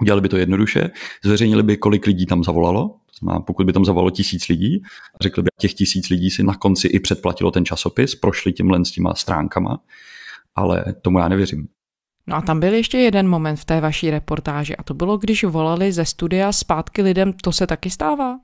Udělali 0.00 0.20
by 0.20 0.28
to 0.28 0.36
jednoduše, 0.36 0.90
zveřejnili 1.24 1.62
by, 1.62 1.76
kolik 1.76 2.06
lidí 2.06 2.26
tam 2.26 2.44
zavolalo, 2.44 2.88
to 2.88 3.18
znamená, 3.18 3.40
pokud 3.40 3.66
by 3.66 3.72
tam 3.72 3.84
zavolalo 3.84 4.10
tisíc 4.10 4.48
lidí, 4.48 4.82
a 5.14 5.16
řekli 5.20 5.42
by, 5.42 5.48
těch 5.60 5.74
tisíc 5.74 6.08
lidí 6.08 6.30
si 6.30 6.42
na 6.42 6.54
konci 6.54 6.88
i 6.88 7.00
předplatilo 7.00 7.50
ten 7.50 7.64
časopis, 7.64 8.14
prošli 8.14 8.52
tímhle 8.52 8.84
s 8.84 8.90
těma 8.90 9.14
stránkama, 9.14 9.80
ale 10.54 10.84
tomu 11.02 11.18
já 11.18 11.28
nevěřím. 11.28 11.68
No 12.26 12.36
a 12.36 12.40
tam 12.40 12.60
byl 12.60 12.74
ještě 12.74 12.98
jeden 12.98 13.28
moment 13.28 13.56
v 13.56 13.64
té 13.64 13.80
vaší 13.80 14.10
reportáži 14.10 14.76
a 14.76 14.82
to 14.82 14.94
bylo, 14.94 15.18
když 15.18 15.44
volali 15.44 15.92
ze 15.92 16.04
studia 16.04 16.52
zpátky 16.52 17.02
lidem, 17.02 17.32
to 17.32 17.52
se 17.52 17.66
taky 17.66 17.90
stává? 17.90 18.38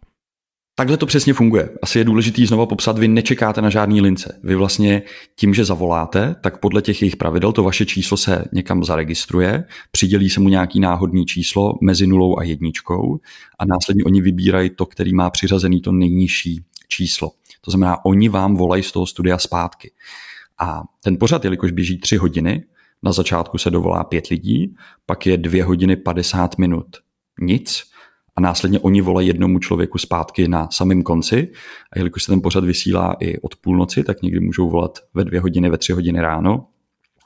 Takhle 0.75 0.97
to 0.97 1.07
přesně 1.07 1.35
funguje. 1.35 1.69
Asi 1.83 1.99
je 1.99 2.05
důležité 2.05 2.47
znova 2.47 2.67
popsat, 2.67 2.99
vy 2.99 3.09
nečekáte 3.09 3.63
na 3.63 3.71
žádný 3.71 4.01
lince. 4.01 4.41
Vy 4.43 4.55
vlastně 4.55 5.03
tím, 5.37 5.55
že 5.55 5.65
zavoláte, 5.65 6.37
tak 6.41 6.61
podle 6.61 6.83
těch 6.83 7.03
jejich 7.03 7.17
pravidel 7.17 7.53
to 7.53 7.63
vaše 7.63 7.87
číslo 7.87 8.17
se 8.17 8.45
někam 8.53 8.85
zaregistruje, 8.85 9.65
přidělí 9.91 10.31
se 10.31 10.41
mu 10.41 10.49
nějaký 10.49 10.81
náhodný 10.81 11.27
číslo 11.27 11.73
mezi 11.83 12.07
nulou 12.07 12.39
a 12.39 12.43
jedničkou 12.43 13.19
a 13.59 13.65
následně 13.65 14.05
oni 14.05 14.21
vybírají 14.21 14.71
to, 14.71 14.87
který 14.87 15.15
má 15.15 15.31
přiřazený 15.31 15.81
to 15.81 15.93
nejnižší 15.93 16.65
číslo. 16.89 17.31
To 17.61 17.71
znamená, 17.71 18.05
oni 18.05 18.29
vám 18.29 18.57
volají 18.57 18.83
z 18.83 18.93
toho 18.93 19.07
studia 19.07 19.39
zpátky. 19.39 19.91
A 20.59 20.83
ten 21.03 21.17
pořad, 21.19 21.45
jelikož 21.45 21.71
běží 21.71 21.99
tři 21.99 22.17
hodiny, 22.17 22.65
na 23.03 23.13
začátku 23.13 23.59
se 23.59 23.71
dovolá 23.71 24.05
pět 24.05 24.27
lidí, 24.27 24.75
pak 25.07 25.27
je 25.27 25.37
dvě 25.37 25.65
hodiny 25.65 25.97
50 25.97 26.59
minut 26.59 26.87
nic 27.41 27.83
a 28.37 28.41
následně 28.41 28.81
oni 28.81 29.01
volají 29.01 29.29
jednomu 29.29 29.59
člověku 29.59 29.99
zpátky 29.99 30.49
na 30.49 30.69
samém 30.73 31.03
konci 31.03 31.49
a 31.93 31.99
jelikož 31.99 32.23
se 32.23 32.33
ten 32.33 32.41
pořad 32.43 32.65
vysílá 32.65 33.17
i 33.21 33.39
od 33.39 33.57
půlnoci, 33.57 34.05
tak 34.05 34.23
někdy 34.23 34.41
můžou 34.41 34.69
volat 34.71 34.99
ve 35.15 35.25
dvě 35.25 35.41
hodiny, 35.41 35.71
ve 35.71 35.79
tři 35.79 35.93
hodiny 35.93 36.21
ráno 36.21 36.67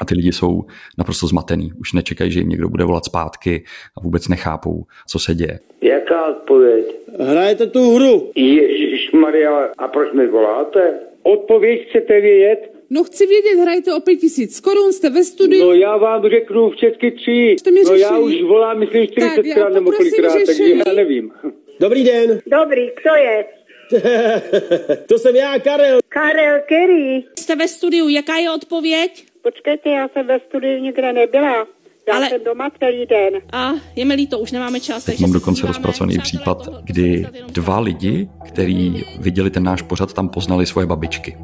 a 0.01 0.05
ty 0.05 0.15
lidi 0.15 0.33
jsou 0.33 0.65
naprosto 0.99 1.27
zmatený. 1.27 1.73
Už 1.81 1.93
nečekají, 1.93 2.31
že 2.31 2.41
jim 2.41 2.49
někdo 2.49 2.69
bude 2.69 2.85
volat 2.85 3.05
zpátky 3.05 3.65
a 3.97 4.01
vůbec 4.01 4.29
nechápou, 4.29 4.85
co 5.09 5.19
se 5.19 5.35
děje. 5.35 5.59
Jaká 5.83 6.27
odpověď? 6.27 6.87
Hrajete 7.21 7.67
tu 7.67 7.95
hru. 7.95 8.33
Ježíš 8.37 9.13
Maria, 9.13 9.69
a 9.79 9.89
proč 9.89 10.13
mi 10.13 10.27
voláte? 10.27 10.99
Odpověď 11.23 11.89
chcete 11.89 12.21
vědět? 12.21 12.73
No 12.95 13.05
chci 13.05 13.27
vědět, 13.27 13.63
hrajete 13.63 13.95
o 13.95 14.01
5000 14.01 14.61
korun, 14.61 14.93
jste 14.93 15.11
ve 15.11 15.25
studiu. 15.25 15.65
No 15.65 15.73
já 15.73 15.97
vám 15.97 16.23
řeknu 16.29 16.71
v 16.71 16.77
česky 16.77 17.11
tři. 17.11 17.57
Jste 17.59 17.71
mi 17.71 17.81
no 17.85 17.95
já 17.95 18.19
už 18.19 18.43
volám, 18.43 18.79
myslím, 18.79 19.07
Tak, 19.07 19.17
já 19.17 19.33
40krát 19.33 19.73
nebo 19.73 19.93
kolikrát, 19.93 20.37
takže 20.47 20.65
já 20.87 20.93
nevím. 20.95 21.33
Dobrý 21.81 22.05
den. 22.05 22.41
Dobrý, 22.47 22.91
kdo 23.03 23.15
je? 23.15 23.45
to 25.07 25.19
jsem 25.19 25.37
já, 25.37 25.59
Karel. 25.59 26.01
Karel 26.09 26.61
Kerry. 26.69 27.25
Jste 27.39 27.57
ve 27.57 27.69
studiu, 27.69 28.09
jaká 28.09 28.37
je 28.37 28.51
odpověď? 28.51 29.25
Počkejte, 29.43 29.91
já 29.91 30.09
jsem 30.09 30.27
ve 30.27 30.41
studiu 30.41 30.83
nikde 30.83 31.13
nebyla. 31.13 31.67
Já 32.09 32.15
Ale- 32.15 32.29
jsem 32.29 32.45
doma 32.45 32.71
celý 32.79 33.07
den. 33.07 33.41
A 33.53 33.73
je 33.97 34.05
mi 34.05 34.15
líto, 34.15 34.39
už 34.39 34.53
nemáme 34.53 34.81
čas. 34.81 35.05
Teď 35.05 35.15
takže 35.15 35.23
mám 35.23 35.33
dokonce 35.33 35.67
rozpracovaný 35.67 36.19
případ, 36.19 36.69
kdy 36.85 37.27
dva 37.47 37.81
lidi, 37.81 38.29
kteří 38.47 39.05
viděli 39.21 39.51
ten 39.51 39.63
náš 39.63 39.83
pořad, 39.83 40.13
tam 40.13 40.29
poznali 40.29 40.67
svoje 40.67 40.87
babičky. 40.87 41.37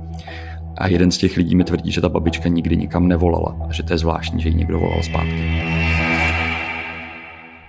A 0.78 0.88
jeden 0.88 1.10
z 1.10 1.18
těch 1.18 1.36
lidí 1.36 1.56
mi 1.56 1.64
tvrdí, 1.64 1.92
že 1.92 2.00
ta 2.00 2.08
babička 2.08 2.48
nikdy 2.48 2.76
nikam 2.76 3.08
nevolala 3.08 3.56
a 3.68 3.72
že 3.72 3.82
to 3.82 3.92
je 3.92 3.98
zvláštní, 3.98 4.42
že 4.42 4.48
jí 4.48 4.54
někdo 4.54 4.78
volal 4.78 5.02
zpátky. 5.02 5.62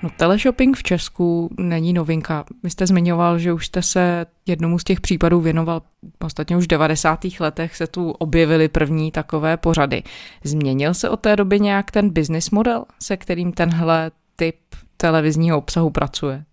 No 0.03 0.09
teleshopping 0.17 0.77
v 0.77 0.83
Česku 0.83 1.49
není 1.59 1.93
novinka. 1.93 2.45
Vy 2.63 2.69
jste 2.69 2.87
zmiňoval, 2.87 3.39
že 3.39 3.53
už 3.53 3.65
jste 3.65 3.81
se 3.81 4.25
jednomu 4.45 4.79
z 4.79 4.83
těch 4.83 5.01
případů 5.01 5.41
věnoval. 5.41 5.81
Ostatně 6.25 6.57
už 6.57 6.63
v 6.63 6.67
90. 6.67 7.19
letech 7.39 7.75
se 7.75 7.87
tu 7.87 8.11
objevily 8.11 8.67
první 8.67 9.11
takové 9.11 9.57
pořady. 9.57 10.03
Změnil 10.43 10.93
se 10.93 11.09
od 11.09 11.19
té 11.19 11.35
doby 11.35 11.59
nějak 11.59 11.91
ten 11.91 12.09
business 12.09 12.49
model, 12.51 12.85
se 13.01 13.17
kterým 13.17 13.51
tenhle 13.51 14.11
typ 14.35 14.55
televizního 14.97 15.57
obsahu 15.57 15.89
pracuje? 15.89 16.43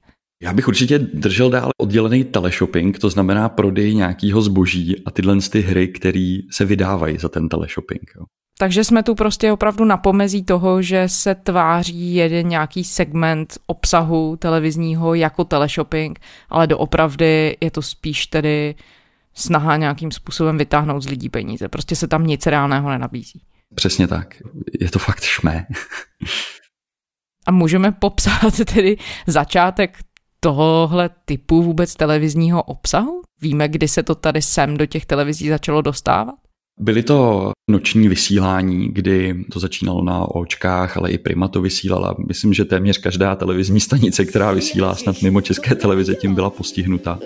Já 0.43 0.53
bych 0.53 0.69
určitě 0.69 0.99
držel 0.99 1.51
dál 1.51 1.71
oddělený 1.81 2.25
teleshopping, 2.25 2.99
to 2.99 3.11
znamená 3.11 3.49
prodej 3.49 3.95
nějakého 3.95 4.43
zboží 4.43 5.05
a 5.07 5.11
tyhle 5.11 5.37
ty 5.51 5.61
hry, 5.61 5.89
které 5.89 6.39
se 6.51 6.65
vydávají 6.65 7.19
za 7.19 7.29
ten 7.29 7.49
teleshopping. 7.49 8.11
Jo. 8.17 8.25
Takže 8.59 8.85
jsme 8.85 9.03
tu 9.03 9.15
prostě 9.15 9.53
opravdu 9.53 9.85
na 9.85 9.97
pomezí 9.97 10.45
toho, 10.45 10.83
že 10.83 11.09
se 11.09 11.35
tváří 11.35 12.15
jeden 12.15 12.49
nějaký 12.49 12.85
segment 12.85 13.59
obsahu 13.67 14.37
televizního 14.37 15.15
jako 15.15 15.45
teleshopping, 15.45 16.19
ale 16.49 16.67
doopravdy 16.67 17.57
je 17.61 17.71
to 17.71 17.83
spíš 17.83 18.27
tedy 18.27 18.75
snaha 19.35 19.77
nějakým 19.77 20.11
způsobem 20.11 20.59
vytáhnout 20.59 21.03
z 21.03 21.09
lidí 21.09 21.29
peníze. 21.29 21.69
Prostě 21.69 21.97
se 21.97 22.09
tam 22.09 22.27
nic 22.27 22.47
reálného 22.47 22.91
nenabízí. 22.91 23.43
Přesně 23.75 24.09
tak. 24.09 24.43
Je 24.81 24.91
to 24.91 24.99
fakt 24.99 25.23
šmé. 25.23 25.67
A 27.47 27.51
můžeme 27.51 27.93
popsat 27.93 28.53
tedy 28.75 28.97
začátek 29.27 29.99
tohohle 30.47 31.11
typu 31.25 31.63
vůbec 31.63 31.95
televizního 31.95 32.63
obsahu? 32.63 33.23
Víme, 33.43 33.69
kdy 33.69 33.89
se 33.89 34.03
to 34.03 34.15
tady 34.15 34.43
sem 34.43 34.77
do 34.77 34.87
těch 34.87 35.07
televizí 35.07 35.49
začalo 35.49 35.83
dostávat? 35.83 36.35
Byly 36.81 37.03
to 37.03 37.51
noční 37.71 38.09
vysílání, 38.09 38.89
kdy 38.93 39.45
to 39.53 39.61
začínalo 39.61 40.05
na 40.05 40.35
očkách, 40.35 40.97
ale 40.97 41.11
i 41.11 41.19
Prima 41.19 41.49
to 41.49 41.61
vysílala. 41.61 42.15
Myslím, 42.29 42.53
že 42.53 42.65
téměř 42.65 42.99
každá 42.99 43.35
televizní 43.37 43.81
stanice, 43.81 44.25
která 44.25 44.53
vysílá 44.53 44.95
snad 44.95 45.23
mimo 45.23 45.41
české 45.41 45.75
televize, 45.75 46.15
tím 46.15 46.35
byla 46.35 46.51
postihnuta. 46.51 47.19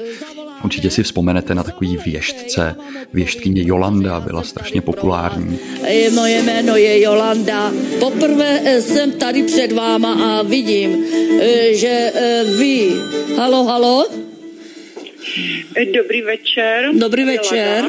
Určitě 0.64 0.90
si 0.90 1.02
vzpomenete 1.02 1.55
na 1.55 1.62
takový 1.62 1.97
věštce. 1.97 2.76
Věštkyně 3.12 3.62
Jolanda 3.67 4.21
byla 4.21 4.43
strašně 4.43 4.81
populární. 4.81 5.59
Moje 6.14 6.43
jméno 6.43 6.76
je 6.76 7.00
Jolanda. 7.00 7.73
Poprvé 7.99 8.61
eh, 8.64 8.83
jsem 8.83 9.12
tady 9.12 9.43
před 9.43 9.73
váma 9.73 10.12
a 10.12 10.43
vidím, 10.43 11.05
eh, 11.40 11.75
že 11.75 12.12
eh, 12.14 12.45
vy... 12.45 12.90
Halo, 13.37 13.64
halo? 13.64 14.07
Dobrý 15.95 16.23
večer. 16.23 16.90
Dobrý 16.95 17.25
večer. 17.25 17.85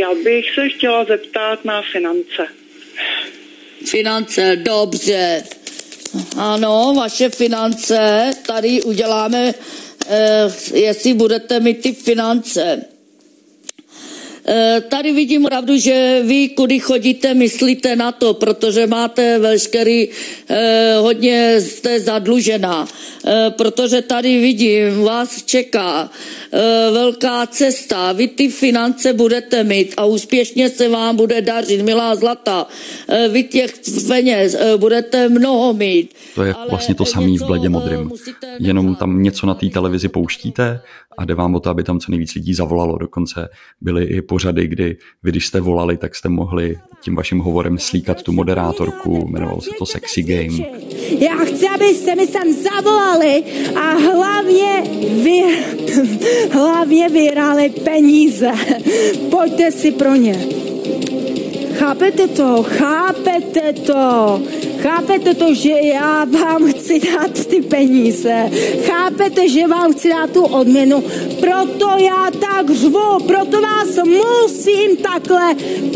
Já 0.00 0.14
bych 0.24 0.44
se 0.54 0.68
chtěla 0.68 1.04
zeptat 1.04 1.64
na 1.64 1.82
finance. 1.92 2.46
Finance, 3.86 4.56
dobře. 4.56 5.42
Ano, 6.36 6.94
vaše 6.96 7.28
finance, 7.28 8.30
tady 8.46 8.82
uděláme, 8.82 9.54
jestli 10.74 11.14
budete 11.14 11.60
mít 11.60 11.82
ty 11.82 11.92
finance. 11.92 12.84
E, 14.48 14.80
tady 14.88 15.12
vidím 15.12 15.44
pravdu, 15.44 15.76
že 15.76 16.22
vy, 16.24 16.48
kudy 16.48 16.80
chodíte, 16.80 17.34
myslíte 17.34 17.96
na 17.96 18.12
to, 18.12 18.34
protože 18.34 18.86
máte 18.86 19.38
veškerý, 19.38 20.08
e, 20.48 20.96
hodně 20.96 21.60
jste 21.60 22.00
zadlužená. 22.00 22.88
E, 23.26 23.50
protože 23.50 24.02
tady 24.02 24.40
vidím, 24.40 25.02
vás 25.02 25.42
čeká 25.42 26.10
velká 26.92 27.46
cesta. 27.46 28.12
Vy 28.12 28.28
ty 28.28 28.48
finance 28.48 29.12
budete 29.12 29.64
mít 29.64 29.94
a 29.96 30.04
úspěšně 30.04 30.70
se 30.70 30.88
vám 30.88 31.16
bude 31.16 31.42
dařit, 31.42 31.82
milá 31.82 32.14
zlata. 32.14 32.66
Vy 33.28 33.42
těch 33.42 33.74
peněz 34.08 34.56
budete 34.76 35.28
mnoho 35.28 35.72
mít. 35.72 36.14
To 36.34 36.44
je 36.44 36.54
vlastně 36.70 36.94
to 36.94 37.04
samé 37.04 37.38
v 37.38 37.46
bledě 37.46 37.68
modrým. 37.68 38.10
Jenom 38.58 38.94
tam 38.94 39.22
něco 39.22 39.46
na 39.46 39.54
té 39.54 39.66
televizi 39.68 40.08
pouštíte 40.08 40.80
a 41.18 41.24
jde 41.24 41.34
vám 41.34 41.54
o 41.54 41.60
to, 41.60 41.70
aby 41.70 41.82
tam 41.82 42.00
co 42.00 42.10
nejvíc 42.10 42.34
lidí 42.34 42.54
zavolalo. 42.54 42.98
Dokonce 42.98 43.48
byly 43.80 44.04
i 44.04 44.22
pořady, 44.22 44.66
kdy 44.66 44.96
vy, 45.22 45.30
když 45.30 45.46
jste 45.46 45.60
volali, 45.60 45.96
tak 45.96 46.14
jste 46.14 46.28
mohli 46.28 46.78
tím 47.00 47.14
vaším 47.14 47.38
hovorem 47.38 47.78
slíkat 47.78 48.22
tu 48.22 48.32
moderátorku, 48.32 49.26
jmenovalo 49.28 49.60
se 49.60 49.70
to 49.78 49.86
Sexy 49.86 50.22
Game. 50.22 50.68
Já 51.18 51.36
chci, 51.36 51.68
abyste 51.74 52.14
mi 52.16 52.26
sem 52.26 52.52
zavolali 52.52 53.44
a 53.76 53.90
hlavně 53.90 54.82
vy, 55.22 55.42
hlavně 56.52 57.08
vyhráli 57.08 57.70
peníze. 57.70 58.50
Pojďte 59.30 59.70
si 59.70 59.92
pro 59.92 60.14
ně. 60.14 60.71
Chápete 61.78 62.28
to? 62.28 62.62
Chápete 62.62 63.72
to? 63.72 64.42
Chápete 64.82 65.34
to, 65.34 65.54
že 65.54 65.70
já 65.70 66.24
vám 66.24 66.72
chci 66.72 67.00
dát 67.00 67.46
ty 67.46 67.62
peníze? 67.62 68.50
Chápete, 68.82 69.48
že 69.48 69.66
vám 69.66 69.92
chci 69.92 70.08
dát 70.08 70.30
tu 70.30 70.44
odměnu? 70.44 71.04
Proto 71.40 71.88
já 71.98 72.30
tak 72.40 72.70
řvu, 72.70 73.18
proto 73.26 73.60
vás 73.60 73.88
musím 74.04 74.96
takhle 74.96 75.54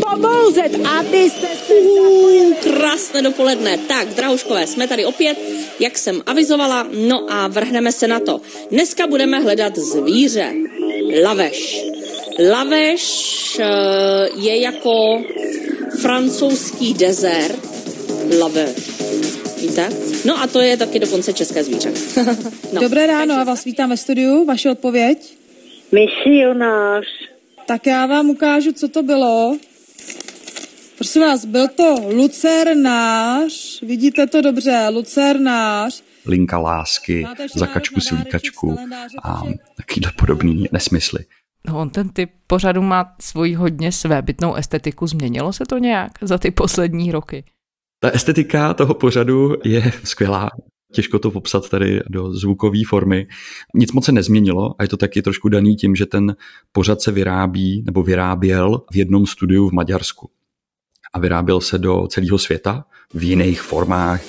pobouzet, 0.09 0.79
abyste 0.99 1.47
se 1.67 1.73
uh, 1.73 2.53
Krásné 2.53 3.21
dopoledne. 3.21 3.77
Tak, 3.77 4.07
drahuškové, 4.07 4.67
jsme 4.67 4.87
tady 4.87 5.05
opět, 5.05 5.37
jak 5.79 5.97
jsem 5.97 6.21
avizovala, 6.25 6.87
no 6.91 7.25
a 7.29 7.47
vrhneme 7.47 7.91
se 7.91 8.07
na 8.07 8.19
to. 8.19 8.41
Dneska 8.71 9.07
budeme 9.07 9.39
hledat 9.39 9.77
zvíře. 9.77 10.53
Laveš. 11.23 11.85
Laveš 12.49 13.59
uh, 13.59 14.43
je 14.45 14.61
jako 14.61 15.21
francouzský 16.07 16.93
dezert 16.93 17.59
lave. 18.39 18.65
Víte? 19.61 19.89
No 20.25 20.41
a 20.41 20.47
to 20.47 20.61
je 20.61 20.77
taky 20.77 20.99
dokonce 20.99 21.33
české 21.33 21.63
zvíře. 21.63 21.91
no. 22.73 22.81
Dobré 22.81 23.07
ráno 23.07 23.35
a 23.35 23.43
vás 23.43 23.63
vítám 23.63 23.89
ve 23.89 23.97
studiu. 23.97 24.45
Vaše 24.45 24.71
odpověď? 24.71 25.37
Misionář. 25.91 27.05
Tak 27.65 27.87
já 27.87 28.05
vám 28.05 28.29
ukážu, 28.29 28.71
co 28.71 28.87
to 28.87 29.03
bylo. 29.03 29.57
Prosím 30.95 31.21
vás, 31.21 31.45
byl 31.45 31.67
to 31.67 31.95
lucernář, 32.09 33.81
vidíte 33.81 34.27
to 34.27 34.41
dobře, 34.41 34.87
lucernář. 34.89 36.03
Linka 36.25 36.57
lásky, 36.57 37.27
zakačku 37.55 38.01
slíkačku 38.01 38.77
a 39.23 39.43
takovýhle 39.77 40.11
podobný 40.17 40.65
nesmysly. 40.71 41.19
No, 41.67 41.79
on 41.79 41.89
ten 41.89 42.09
typ 42.09 42.29
pořadu 42.47 42.81
má 42.81 43.15
svoji 43.21 43.53
hodně 43.55 43.91
svébytnou 43.91 44.55
estetiku. 44.55 45.07
Změnilo 45.07 45.53
se 45.53 45.65
to 45.65 45.77
nějak 45.77 46.11
za 46.21 46.37
ty 46.37 46.51
poslední 46.51 47.11
roky? 47.11 47.43
Ta 47.99 48.09
estetika 48.09 48.73
toho 48.73 48.93
pořadu 48.93 49.55
je 49.63 49.91
skvělá. 50.03 50.49
Těžko 50.93 51.19
to 51.19 51.31
popsat 51.31 51.69
tady 51.69 52.01
do 52.09 52.33
zvukové 52.33 52.79
formy. 52.87 53.27
Nic 53.75 53.91
moc 53.91 54.05
se 54.05 54.11
nezměnilo 54.11 54.75
a 54.79 54.83
je 54.83 54.89
to 54.89 54.97
taky 54.97 55.21
trošku 55.21 55.49
daný 55.49 55.75
tím, 55.75 55.95
že 55.95 56.05
ten 56.05 56.35
pořad 56.71 57.01
se 57.01 57.11
vyrábí 57.11 57.83
nebo 57.85 58.03
vyráběl 58.03 58.81
v 58.91 58.95
jednom 58.95 59.25
studiu 59.25 59.69
v 59.69 59.73
Maďarsku. 59.73 60.29
A 61.13 61.19
vyráběl 61.19 61.61
se 61.61 61.77
do 61.77 62.07
celého 62.07 62.37
světa 62.37 62.85
v 63.13 63.23
jiných 63.23 63.61
formách. 63.61 64.21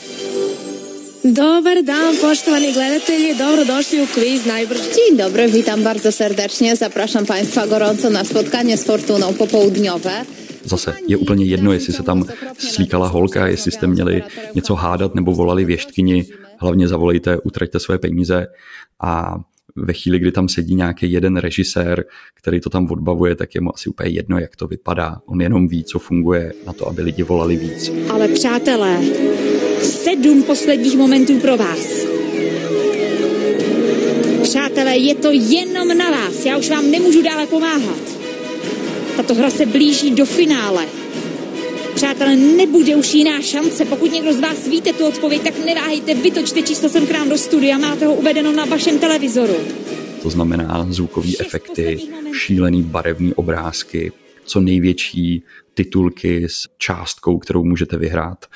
Dobar 1.25 1.83
dan, 1.83 2.15
poštovani 2.23 2.73
gledatelji, 2.73 3.35
dobrodošli 3.35 4.03
u 4.03 4.07
kwiz 4.07 4.47
najbrž. 4.47 4.81
Dzień 4.81 5.19
dobry, 5.19 5.49
witam 5.49 5.83
bardzo 5.83 6.13
serdecznie. 6.13 6.77
Zapraszam 6.77 7.27
Państwa 7.27 7.67
gorąco 7.67 8.11
na 8.11 8.25
spotkanie 8.25 8.77
z 8.77 8.85
Fortuną 8.85 9.35
popołudniowe. 9.35 10.25
Zase 10.65 10.93
je 11.09 11.19
úplně 11.19 11.45
jedno, 11.45 11.73
jestli 11.73 11.93
se 11.93 12.03
tam 12.03 12.25
slíkala 12.59 13.09
holka, 13.09 13.49
jestli 13.49 13.73
jste 13.73 13.87
měli 13.87 14.23
něco 14.55 14.75
hádat 14.75 15.15
nebo 15.15 15.33
volali 15.33 15.65
věštkyni, 15.65 16.25
hlavně 16.59 16.89
zavolejte, 16.89 17.39
utraťte 17.39 17.79
své 17.79 17.99
peníze 17.99 18.47
a 19.01 19.39
ve 19.77 19.93
chvíli, 19.93 20.19
kdy 20.19 20.33
tam 20.33 20.49
sedí 20.49 20.75
nějaký 20.75 21.13
jeden 21.13 21.37
režisér, 21.37 22.05
který 22.35 22.61
to 22.61 22.71
tam 22.71 22.91
odbavuje, 22.91 23.35
tak 23.35 23.55
je 23.55 23.61
mu 23.61 23.75
asi 23.75 23.91
úplně 23.91 24.11
jedno, 24.11 24.39
jak 24.39 24.57
to 24.57 24.67
vypadá. 24.67 25.21
On 25.27 25.41
jenom 25.41 25.69
ví, 25.69 25.85
co 25.85 25.99
funguje 25.99 26.53
na 26.67 26.73
to, 26.73 26.89
aby 26.89 27.03
lidi 27.03 27.23
volali 27.23 27.57
víc. 27.57 27.93
Ale 28.11 28.29
přátelé, 28.29 28.99
sedm 30.09 30.43
posledních 30.43 30.97
momentů 30.97 31.39
pro 31.39 31.57
vás. 31.57 32.07
Přátelé, 34.43 34.97
je 34.97 35.15
to 35.15 35.31
jenom 35.31 35.99
na 35.99 36.11
vás. 36.11 36.45
Já 36.45 36.59
už 36.59 36.71
vám 36.71 36.91
nemůžu 36.91 37.23
dále 37.23 37.47
pomáhat. 37.47 38.19
Tato 39.17 39.35
hra 39.35 39.51
se 39.51 39.67
blíží 39.67 40.11
do 40.11 40.27
finále. 40.27 40.87
Přátelé, 41.95 42.37
nebude 42.37 42.97
už 42.97 43.15
jiná 43.15 43.41
šance. 43.41 43.85
Pokud 43.85 44.13
někdo 44.13 44.33
z 44.33 44.41
vás 44.41 44.69
víte 44.69 44.93
tu 44.93 45.07
odpověď, 45.07 45.43
tak 45.43 45.65
neváhejte, 45.65 46.15
vytočte 46.15 46.63
číslo 46.63 46.89
sem 46.89 47.07
k 47.07 47.11
nám 47.11 47.29
do 47.29 47.39
studia, 47.39 47.79
máte 47.79 48.07
ho 48.07 48.15
uvedeno 48.15 48.53
na 48.53 48.65
vašem 48.65 48.99
televizoru. 48.99 49.57
To 50.23 50.31
znamená 50.31 50.87
zvukové 50.91 51.29
efekty, 51.41 52.01
šílený 52.33 52.83
barevný 52.83 53.35
obrázky, 53.35 54.13
co 54.45 54.61
největší 54.61 55.43
titulky 55.75 56.45
s 56.49 56.69
částkou, 56.79 57.39
kterou 57.39 57.65
můžete 57.65 57.99
vyhrát 57.99 58.47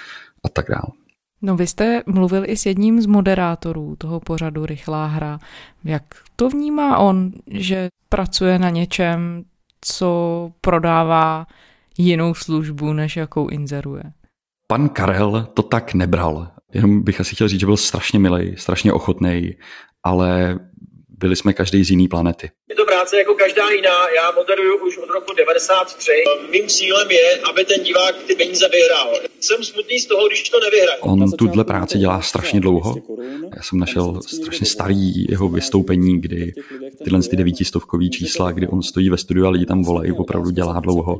a 0.44 0.48
tak 0.48 0.66
dále. 0.68 1.01
No 1.42 1.56
vy 1.56 1.66
jste 1.66 2.02
mluvil 2.06 2.44
i 2.46 2.56
s 2.56 2.66
jedním 2.66 3.00
z 3.00 3.06
moderátorů 3.06 3.96
toho 3.98 4.20
pořadu 4.20 4.66
Rychlá 4.66 5.06
hra. 5.06 5.38
Jak 5.84 6.02
to 6.36 6.48
vnímá 6.48 6.98
on, 6.98 7.32
že 7.46 7.88
pracuje 8.08 8.58
na 8.58 8.70
něčem, 8.70 9.44
co 9.80 10.50
prodává 10.60 11.46
jinou 11.98 12.34
službu, 12.34 12.92
než 12.92 13.16
jakou 13.16 13.48
inzeruje. 13.48 14.02
Pan 14.66 14.88
Karel 14.88 15.48
to 15.54 15.62
tak 15.62 15.94
nebral. 15.94 16.50
Jenom 16.74 17.02
bych 17.02 17.20
asi 17.20 17.34
chtěl 17.34 17.48
říct, 17.48 17.60
že 17.60 17.66
byl 17.66 17.76
strašně 17.76 18.18
milý, 18.18 18.54
strašně 18.56 18.92
ochotný, 18.92 19.54
ale 20.02 20.58
byli 21.22 21.36
jsme 21.36 21.52
každý 21.52 21.84
z 21.84 21.90
jiný 21.90 22.08
planety. 22.08 22.50
Je 22.68 22.76
to 22.76 22.84
práce 22.84 23.18
jako 23.18 23.34
každá 23.34 23.70
jiná, 23.70 24.08
já 24.16 24.30
moderuju 24.30 24.86
už 24.86 24.98
od 24.98 25.08
roku 25.08 25.32
93. 25.34 26.10
Mým 26.50 26.68
cílem 26.68 27.10
je, 27.10 27.40
aby 27.50 27.64
ten 27.64 27.84
divák 27.84 28.14
ty 28.26 28.34
peníze 28.34 28.68
vyhrál. 28.68 29.10
Jsem 29.40 29.64
smutný 29.64 29.98
z 29.98 30.06
toho, 30.06 30.28
když 30.28 30.48
to 30.48 30.60
nevyhraje. 30.60 30.98
On 31.00 31.32
tuhle 31.32 31.64
práci 31.64 31.98
dělá 31.98 32.20
strašně 32.22 32.60
dlouho. 32.60 32.94
Já 33.56 33.62
jsem 33.62 33.78
našel 33.78 34.20
strašně 34.22 34.66
starý 34.66 35.24
jeho 35.28 35.48
vystoupení, 35.48 36.20
kdy 36.20 36.52
tyhle 37.04 37.22
ty 37.22 37.36
devítistovkový 37.36 38.10
čísla, 38.10 38.52
kdy 38.52 38.68
on 38.68 38.82
stojí 38.82 39.10
ve 39.10 39.16
studiu 39.16 39.46
a 39.46 39.50
lidi 39.50 39.66
tam 39.66 39.84
volají, 39.84 40.12
opravdu 40.12 40.50
dělá 40.50 40.80
dlouho. 40.80 41.18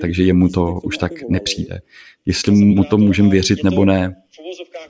Takže 0.00 0.22
jemu 0.22 0.48
to 0.48 0.80
už 0.82 0.98
tak 0.98 1.12
nepřijde. 1.28 1.80
Jestli 2.26 2.52
mu 2.52 2.84
to 2.84 2.98
můžeme 2.98 3.30
věřit 3.30 3.64
nebo 3.64 3.84
ne, 3.84 4.16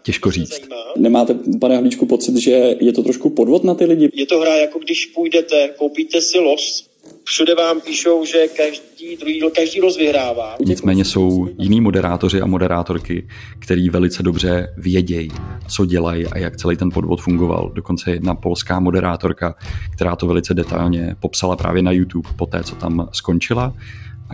Těžko 0.03 0.31
říct. 0.31 0.69
Nemáte, 0.97 1.35
pane 1.61 1.75
Havlíčku, 1.75 2.07
pocit, 2.07 2.37
že 2.37 2.51
je 2.81 2.93
to 2.93 3.03
trošku 3.03 3.31
podvod 3.31 3.65
na 3.65 3.75
ty 3.75 3.85
lidi? 3.85 4.11
Je 4.15 4.27
to 4.27 4.41
hra, 4.41 4.55
jako 4.55 4.79
když 4.79 5.07
půjdete, 5.07 5.69
koupíte 5.79 6.21
si 6.21 6.39
los, 6.39 6.91
všude 7.25 7.55
vám 7.55 7.81
píšou, 7.81 8.25
že 8.25 8.49
každý 8.49 9.17
druhý, 9.17 9.43
každý 9.55 9.81
los 9.81 9.97
vyhrává. 9.97 10.57
Nicméně 10.67 11.05
jsou 11.05 11.49
jiní 11.59 11.81
moderátoři 11.81 12.41
a 12.41 12.47
moderátorky, 12.47 13.29
který 13.59 13.89
velice 13.89 14.23
dobře 14.23 14.75
vědějí, 14.77 15.31
co 15.69 15.87
dělají 15.87 16.27
a 16.27 16.39
jak 16.39 16.57
celý 16.57 16.77
ten 16.77 16.91
podvod 16.91 17.21
fungoval. 17.21 17.73
Dokonce 17.75 18.11
jedna 18.11 18.35
polská 18.35 18.81
moderátorka, 18.81 19.55
která 19.93 20.17
to 20.17 20.27
velice 20.27 20.55
detailně 20.55 21.17
popsala 21.21 21.57
právě 21.57 21.83
na 21.83 21.93
YouTube 21.93 22.29
po 22.37 22.47
té, 22.47 22.65
co 22.65 22.77
tam 22.77 23.09
skončila 23.13 23.75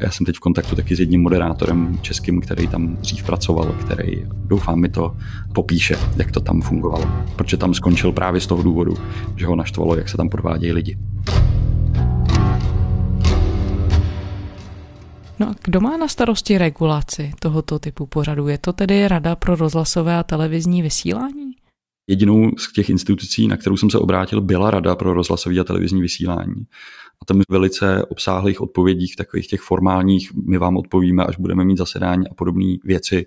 já 0.01 0.11
jsem 0.11 0.27
teď 0.27 0.37
v 0.37 0.41
kontaktu 0.41 0.77
taky 0.77 0.97
s 0.97 1.01
jedním 1.01 1.23
moderátorem 1.23 1.99
českým, 2.01 2.41
který 2.41 2.69
tam 2.69 2.97
dřív 2.97 3.25
pracoval, 3.25 3.75
který 3.81 4.25
doufám 4.27 4.81
mi 4.81 4.89
to 4.89 5.17
popíše, 5.53 5.97
jak 6.17 6.31
to 6.31 6.41
tam 6.41 6.61
fungovalo. 6.61 7.05
Protože 7.37 7.57
tam 7.57 7.75
skončil 7.75 8.13
právě 8.13 8.41
z 8.41 8.47
toho 8.47 8.63
důvodu, 8.63 8.95
že 9.37 9.47
ho 9.47 9.57
naštvalo, 9.57 9.97
jak 9.97 10.09
se 10.09 10.17
tam 10.17 10.29
podvádějí 10.29 10.73
lidi. 10.73 10.99
No 15.39 15.49
a 15.49 15.55
kdo 15.65 15.81
má 15.81 15.97
na 15.97 16.09
starosti 16.09 16.59
regulaci 16.59 17.33
tohoto 17.39 17.79
typu 17.79 18.07
pořadu? 18.07 18.49
Je 18.49 18.59
to 18.59 18.73
tedy 18.73 19.09
Rada 19.09 19.37
pro 19.37 19.57
rozhlasové 19.57 20.17
a 20.17 20.23
televizní 20.23 20.83
vysílání? 20.83 21.42
Jedinou 22.13 22.51
z 22.59 22.73
těch 22.73 22.91
institucí, 22.91 23.49
na 23.49 23.57
kterou 23.57 23.77
jsem 23.77 23.91
se 23.91 23.99
obrátil, 23.99 24.41
byla 24.41 24.71
Rada 24.71 24.97
pro 24.97 25.15
rozhlasové 25.15 25.59
a 25.59 25.65
televizní 25.65 26.03
vysílání. 26.03 26.67
A 27.23 27.25
tam 27.25 27.41
velice 27.49 28.05
obsáhlých 28.05 28.61
odpovědích, 28.61 29.17
takových 29.17 29.47
těch 29.47 29.61
formálních, 29.61 30.35
my 30.35 30.59
vám 30.59 30.77
odpovíme, 30.77 31.25
až 31.25 31.37
budeme 31.37 31.65
mít 31.65 31.79
zasedání 31.79 32.29
a 32.29 32.35
podobné 32.35 32.77
věci, 32.85 33.27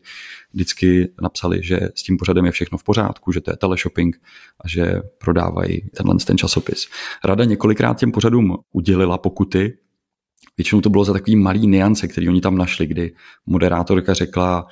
vždycky 0.53 1.09
napsali, 1.21 1.59
že 1.63 1.79
s 1.95 2.03
tím 2.03 2.17
pořadem 2.17 2.45
je 2.45 2.51
všechno 2.51 2.77
v 2.77 2.83
pořádku, 2.83 3.31
že 3.31 3.41
to 3.41 3.51
je 3.51 3.57
teleshopping 3.57 4.21
a 4.61 4.67
že 4.67 5.01
prodávají 5.17 5.89
tenhle 5.97 6.15
ten 6.27 6.37
časopis. 6.37 6.87
Rada 7.23 7.43
několikrát 7.43 7.99
těm 7.99 8.11
pořadům 8.11 8.57
udělila 8.73 9.17
pokuty, 9.17 9.77
Většinou 10.57 10.81
to 10.81 10.89
bylo 10.89 11.05
za 11.05 11.13
takový 11.13 11.35
malý 11.35 11.67
niance, 11.67 12.07
který 12.07 12.29
oni 12.29 12.41
tam 12.41 12.57
našli, 12.57 12.87
kdy 12.87 13.13
moderátorka 13.45 14.13
řekla, 14.13 14.67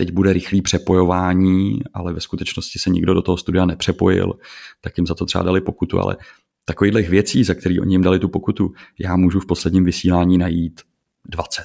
teď 0.00 0.12
bude 0.12 0.32
rychlý 0.32 0.62
přepojování, 0.62 1.80
ale 1.94 2.12
ve 2.12 2.20
skutečnosti 2.20 2.78
se 2.78 2.90
nikdo 2.90 3.14
do 3.14 3.22
toho 3.22 3.36
studia 3.36 3.64
nepřepojil, 3.64 4.32
tak 4.80 4.98
jim 4.98 5.06
za 5.06 5.14
to 5.14 5.26
třeba 5.26 5.44
dali 5.44 5.60
pokutu, 5.60 6.00
ale 6.00 6.16
takových 6.64 7.08
věcí, 7.08 7.44
za 7.44 7.54
který 7.54 7.80
oni 7.80 7.94
jim 7.94 8.02
dali 8.02 8.18
tu 8.18 8.28
pokutu, 8.28 8.72
já 8.98 9.16
můžu 9.16 9.40
v 9.40 9.46
posledním 9.46 9.84
vysílání 9.84 10.38
najít 10.38 10.80
20. 11.28 11.64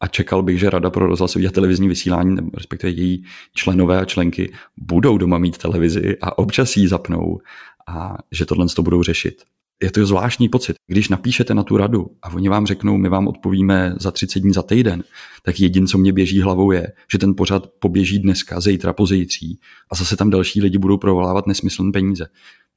A 0.00 0.06
čekal 0.06 0.42
bych, 0.42 0.58
že 0.58 0.70
Rada 0.70 0.90
pro 0.90 1.06
rozhlasový 1.06 1.46
a 1.46 1.50
televizní 1.50 1.88
vysílání, 1.88 2.36
respektive 2.54 2.90
její 2.90 3.24
členové 3.54 4.00
a 4.00 4.04
členky, 4.04 4.52
budou 4.76 5.18
doma 5.18 5.38
mít 5.38 5.58
televizi 5.58 6.16
a 6.20 6.38
občas 6.38 6.76
ji 6.76 6.88
zapnou 6.88 7.38
a 7.86 8.16
že 8.32 8.46
tohle 8.46 8.66
to 8.76 8.82
budou 8.82 9.02
řešit 9.02 9.42
je 9.82 9.90
to 9.90 10.06
zvláštní 10.06 10.48
pocit. 10.48 10.76
Když 10.86 11.08
napíšete 11.08 11.54
na 11.54 11.62
tu 11.62 11.76
radu 11.76 12.06
a 12.22 12.32
oni 12.32 12.48
vám 12.48 12.66
řeknou, 12.66 12.96
my 12.96 13.08
vám 13.08 13.28
odpovíme 13.28 13.94
za 14.00 14.10
30 14.10 14.40
dní 14.40 14.52
za 14.52 14.62
týden, 14.62 15.04
tak 15.42 15.60
jediné, 15.60 15.86
co 15.86 15.98
mě 15.98 16.12
běží 16.12 16.40
hlavou 16.40 16.70
je, 16.70 16.92
že 17.12 17.18
ten 17.18 17.34
pořad 17.36 17.66
poběží 17.78 18.18
dneska, 18.18 18.60
zítra, 18.60 18.92
pozítří 18.92 19.60
a 19.90 19.94
zase 19.94 20.16
tam 20.16 20.30
další 20.30 20.62
lidi 20.62 20.78
budou 20.78 20.98
provolávat 20.98 21.46
nesmyslné 21.46 21.92
peníze. 21.92 22.26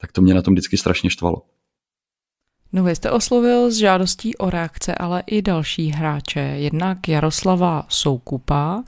Tak 0.00 0.12
to 0.12 0.22
mě 0.22 0.34
na 0.34 0.42
tom 0.42 0.54
vždycky 0.54 0.76
strašně 0.76 1.10
štvalo. 1.10 1.42
No 2.72 2.84
vy 2.84 2.96
jste 2.96 3.10
oslovil 3.10 3.70
s 3.70 3.76
žádostí 3.76 4.36
o 4.36 4.50
reakce, 4.50 4.94
ale 4.94 5.22
i 5.26 5.42
další 5.42 5.88
hráče. 5.88 6.40
Jednak 6.40 7.08
Jaroslava 7.08 7.86
Soukupa, 7.88 8.84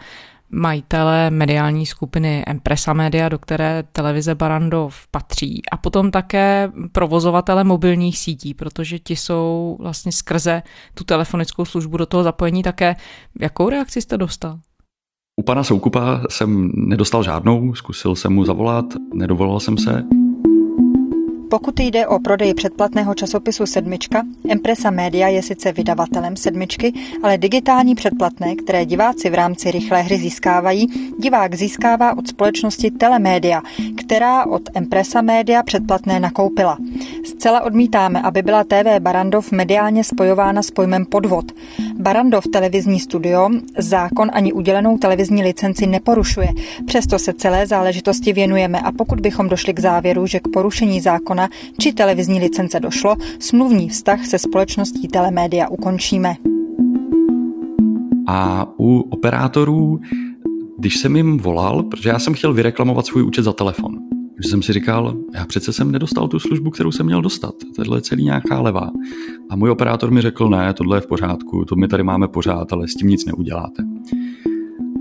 majitele 0.51 1.31
mediální 1.31 1.87
skupiny 1.87 2.45
Empresa 2.47 2.93
Media, 2.93 3.29
do 3.29 3.39
které 3.39 3.85
televize 3.93 4.35
Barandov 4.35 5.07
patří 5.11 5.63
a 5.73 5.77
potom 5.77 6.11
také 6.11 6.73
provozovatele 6.93 7.65
mobilních 7.65 8.19
sítí, 8.19 8.55
protože 8.55 8.99
ti 8.99 9.17
jsou 9.17 9.77
vlastně 9.81 10.13
skrze 10.13 10.63
tu 10.95 11.05
telefonickou 11.05 11.65
službu 11.65 11.97
do 11.97 12.07
toho 12.07 12.23
zapojení 12.23 12.63
také. 12.63 12.97
Jakou 13.41 13.69
reakci 13.69 14.01
jste 14.01 14.19
dostal? 14.19 14.59
U 15.41 15.43
pana 15.43 15.65
Soukupa 15.65 16.23
jsem 16.31 16.73
nedostal 16.75 17.23
žádnou, 17.23 17.75
zkusil 17.75 18.15
jsem 18.15 18.33
mu 18.33 18.45
zavolat, 18.45 18.85
nedovolal 19.15 19.61
jsem 19.61 19.79
se. 19.79 20.05
Pokud 21.51 21.81
jde 21.81 22.07
o 22.07 22.19
prodej 22.19 22.55
předplatného 22.55 23.15
časopisu 23.15 23.67
Sedmička, 23.67 24.23
Empresa 24.49 24.91
Media 24.91 25.29
je 25.29 25.43
sice 25.43 25.73
vydavatelem 25.73 26.37
Sedmičky, 26.37 26.93
ale 27.23 27.39
digitální 27.39 27.95
předplatné, 27.95 28.55
které 28.57 28.85
diváci 28.85 29.31
v 29.31 29.35
rámci 29.35 29.71
rychlé 29.71 30.03
hry 30.03 30.19
získávají, 30.19 31.13
divák 31.19 31.55
získává 31.55 32.19
od 32.19 32.29
společnosti 32.29 32.91
Telemedia, 32.91 33.63
která 33.97 34.47
od 34.47 34.63
Empresa 34.75 35.23
Media 35.23 35.63
předplatné 35.63 36.21
nakoupila. 36.21 36.79
Zcela 37.25 37.61
odmítáme, 37.61 38.23
aby 38.23 38.43
byla 38.43 38.65
TV 38.65 38.99
Barandov 38.99 39.53
mediálně 39.53 40.05
spojována 40.05 40.63
s 40.63 40.71
pojmem 40.71 41.07
podvod. 41.07 41.53
Barandov 42.01 42.45
televizní 42.53 43.01
studio 43.01 43.49
zákon 43.79 44.31
ani 44.33 44.53
udělenou 44.53 44.99
televizní 44.99 45.43
licenci 45.43 45.87
neporušuje, 45.87 46.49
přesto 46.87 47.19
se 47.19 47.33
celé 47.33 47.67
záležitosti 47.67 48.33
věnujeme 48.33 48.81
a 48.81 48.93
pokud 48.93 49.21
bychom 49.21 49.49
došli 49.49 49.75
k 49.75 49.81
závěru, 49.81 50.27
že 50.27 50.41
k 50.41 50.49
porušení 50.53 51.01
zákona 51.01 51.49
či 51.79 51.93
televizní 51.93 52.41
licence 52.41 52.81
došlo, 52.81 53.17
smluvní 53.39 53.89
vztah 53.89 54.27
se 54.27 54.39
společností 54.39 55.09
Telemédia 55.09 55.69
ukončíme. 55.69 56.37
A 58.27 58.67
u 58.79 59.01
operátorů, 59.01 60.01
když 60.79 60.97
jsem 60.97 61.17
jim 61.17 61.39
volal, 61.39 61.83
protože 61.83 62.09
já 62.09 62.19
jsem 62.19 62.35
chtěl 62.35 62.53
vyreklamovat 62.53 63.07
svůj 63.07 63.23
účet 63.23 63.43
za 63.43 63.53
telefon, 63.53 63.99
že 64.43 64.49
jsem 64.49 64.63
si 64.63 64.73
říkal, 64.73 65.17
já 65.35 65.47
přece 65.47 65.73
jsem 65.73 65.93
nedostal 65.93 66.29
tu 66.29 66.39
službu, 66.39 66.71
kterou 66.71 66.93
jsem 66.93 67.07
měl 67.07 67.23
dostat. 67.23 67.55
Tohle 67.77 67.99
je 67.99 68.03
celý 68.03 68.25
nějaká 68.25 68.61
levá. 68.61 68.91
A 69.51 69.57
můj 69.57 69.71
operátor 69.71 70.11
mi 70.11 70.21
řekl, 70.21 70.49
ne, 70.49 70.75
tohle 70.75 70.97
je 70.97 71.01
v 71.01 71.07
pořádku, 71.07 71.65
to 71.65 71.77
my 71.77 71.89
tady 71.89 72.03
máme 72.03 72.29
pořád, 72.29 72.73
ale 72.73 72.89
s 72.89 72.95
tím 72.95 73.09
nic 73.09 73.25
neuděláte. 73.25 73.83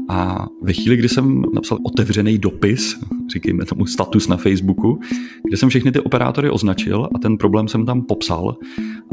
A 0.09 0.47
ve 0.61 0.73
chvíli, 0.73 0.97
kdy 0.97 1.09
jsem 1.09 1.41
napsal 1.53 1.77
otevřený 1.83 2.37
dopis, 2.37 2.99
říkejme 3.33 3.65
tomu 3.65 3.85
status 3.85 4.27
na 4.27 4.37
Facebooku, 4.37 4.99
kde 5.47 5.57
jsem 5.57 5.69
všechny 5.69 5.91
ty 5.91 5.99
operátory 5.99 6.49
označil 6.49 7.09
a 7.15 7.19
ten 7.19 7.37
problém 7.37 7.67
jsem 7.67 7.85
tam 7.85 8.01
popsal 8.01 8.57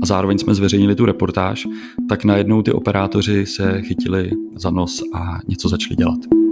a 0.02 0.06
zároveň 0.06 0.38
jsme 0.38 0.54
zveřejnili 0.54 0.94
tu 0.94 1.04
reportáž, 1.04 1.66
tak 2.08 2.24
najednou 2.24 2.62
ty 2.62 2.72
operátoři 2.72 3.46
se 3.46 3.82
chytili 3.82 4.30
za 4.56 4.70
nos 4.70 5.02
a 5.14 5.38
něco 5.48 5.68
začali 5.68 5.96
dělat. 5.96 6.45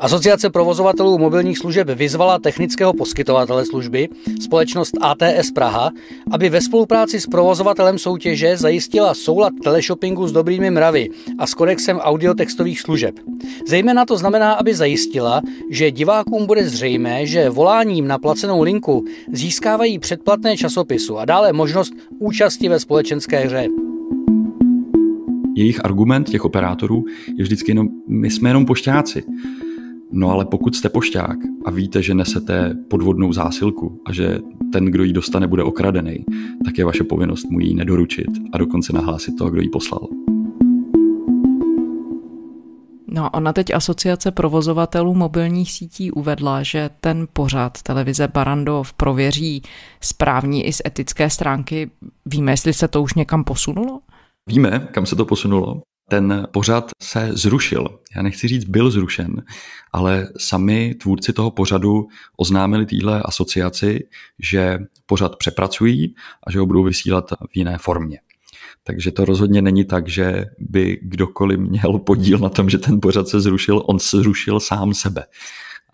Asociace 0.00 0.50
provozovatelů 0.50 1.18
mobilních 1.18 1.58
služeb 1.58 1.88
vyzvala 1.90 2.38
technického 2.38 2.92
poskytovatele 2.94 3.66
služby, 3.66 4.08
společnost 4.40 4.92
ATS 5.00 5.50
Praha, 5.54 5.90
aby 6.30 6.48
ve 6.48 6.60
spolupráci 6.60 7.20
s 7.20 7.26
provozovatelem 7.26 7.98
soutěže 7.98 8.56
zajistila 8.56 9.14
soulad 9.14 9.52
teleshoppingu 9.64 10.26
s 10.26 10.32
dobrými 10.32 10.70
mravy 10.70 11.08
a 11.38 11.46
s 11.46 11.54
kodexem 11.54 11.98
audiotextových 11.98 12.80
služeb. 12.80 13.14
Zejména 13.66 14.04
to 14.04 14.16
znamená, 14.16 14.52
aby 14.52 14.74
zajistila, 14.74 15.42
že 15.70 15.90
divákům 15.90 16.46
bude 16.46 16.68
zřejmé, 16.68 17.26
že 17.26 17.50
voláním 17.50 18.06
na 18.06 18.18
placenou 18.18 18.62
linku 18.62 19.04
získávají 19.32 19.98
předplatné 19.98 20.56
časopisu 20.56 21.18
a 21.18 21.24
dále 21.24 21.52
možnost 21.52 21.92
účasti 22.18 22.68
ve 22.68 22.80
společenské 22.80 23.38
hře 23.38 23.68
jejich 25.58 25.84
argument 25.84 26.30
těch 26.30 26.44
operátorů 26.44 27.04
je 27.36 27.44
vždycky 27.44 27.70
jenom, 27.70 27.88
my 28.08 28.30
jsme 28.30 28.50
jenom 28.50 28.66
pošťáci. 28.66 29.22
No 30.12 30.30
ale 30.30 30.44
pokud 30.44 30.76
jste 30.76 30.88
pošťák 30.88 31.38
a 31.64 31.70
víte, 31.70 32.02
že 32.02 32.14
nesete 32.14 32.74
podvodnou 32.90 33.32
zásilku 33.32 34.02
a 34.06 34.12
že 34.12 34.38
ten, 34.72 34.84
kdo 34.84 35.04
ji 35.04 35.12
dostane, 35.12 35.46
bude 35.46 35.62
okradený, 35.62 36.24
tak 36.64 36.78
je 36.78 36.84
vaše 36.84 37.04
povinnost 37.04 37.50
mu 37.50 37.60
ji 37.60 37.74
nedoručit 37.74 38.28
a 38.52 38.58
dokonce 38.58 38.92
nahlásit 38.92 39.36
toho, 39.38 39.50
kdo 39.50 39.60
ji 39.60 39.68
poslal. 39.68 40.08
No 43.10 43.30
ona 43.30 43.52
teď 43.52 43.74
asociace 43.74 44.30
provozovatelů 44.30 45.14
mobilních 45.14 45.72
sítí 45.72 46.10
uvedla, 46.10 46.62
že 46.62 46.90
ten 47.00 47.28
pořad 47.32 47.82
televize 47.82 48.28
Barandov 48.28 48.92
prověří 48.92 49.62
správní 50.00 50.66
i 50.66 50.72
z 50.72 50.82
etické 50.86 51.30
stránky. 51.30 51.90
Víme, 52.26 52.52
jestli 52.52 52.72
se 52.72 52.88
to 52.88 53.02
už 53.02 53.14
někam 53.14 53.44
posunulo? 53.44 54.00
Víme, 54.48 54.88
kam 54.92 55.06
se 55.06 55.16
to 55.16 55.24
posunulo 55.24 55.82
ten 56.08 56.46
pořad 56.52 56.90
se 57.02 57.30
zrušil. 57.32 57.98
Já 58.16 58.22
nechci 58.22 58.48
říct, 58.48 58.64
byl 58.64 58.90
zrušen, 58.90 59.42
ale 59.92 60.28
sami 60.38 60.94
tvůrci 60.94 61.32
toho 61.32 61.50
pořadu 61.50 62.06
oznámili 62.36 62.86
téhle 62.86 63.22
asociaci, 63.22 64.08
že 64.38 64.78
pořad 65.06 65.36
přepracují 65.36 66.14
a 66.46 66.50
že 66.50 66.58
ho 66.58 66.66
budou 66.66 66.84
vysílat 66.84 67.30
v 67.30 67.56
jiné 67.56 67.78
formě. 67.78 68.20
Takže 68.84 69.10
to 69.10 69.24
rozhodně 69.24 69.62
není 69.62 69.84
tak, 69.84 70.08
že 70.08 70.44
by 70.58 70.98
kdokoliv 71.02 71.58
měl 71.58 71.98
podíl 71.98 72.38
na 72.38 72.48
tom, 72.48 72.70
že 72.70 72.78
ten 72.78 73.00
pořad 73.00 73.28
se 73.28 73.40
zrušil, 73.40 73.82
on 73.86 73.98
se 73.98 74.16
zrušil 74.16 74.60
sám 74.60 74.94
sebe. 74.94 75.24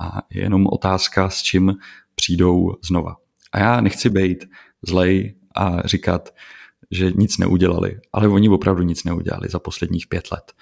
A 0.01 0.23
je 0.31 0.43
jenom 0.43 0.67
otázka, 0.67 1.31
s 1.31 1.43
čím 1.43 1.75
přijdou 2.15 2.75
znova. 2.85 3.17
A 3.53 3.59
já 3.59 3.81
nechci 3.81 4.11
být 4.11 4.45
zlej 4.83 5.35
a 5.57 5.89
říkat, 5.89 6.35
že 6.95 7.13
nic 7.17 7.39
neudělali, 7.39 8.01
ale 8.13 8.29
oni 8.29 8.49
opravdu 8.49 8.83
nic 8.83 9.05
neudělali 9.05 9.49
za 9.49 9.59
posledních 9.59 10.07
pět 10.07 10.33
let. 10.33 10.53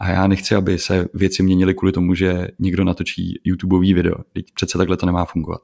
A 0.00 0.10
já 0.10 0.26
nechci, 0.26 0.54
aby 0.54 0.78
se 0.78 1.08
věci 1.14 1.42
měnily 1.42 1.74
kvůli 1.74 1.92
tomu, 1.92 2.14
že 2.14 2.48
někdo 2.58 2.84
natočí 2.84 3.40
YouTubeový 3.44 3.94
video. 3.94 4.14
Teď 4.32 4.46
přece 4.54 4.78
takhle 4.78 4.96
to 4.96 5.06
nemá 5.06 5.24
fungovat. 5.24 5.60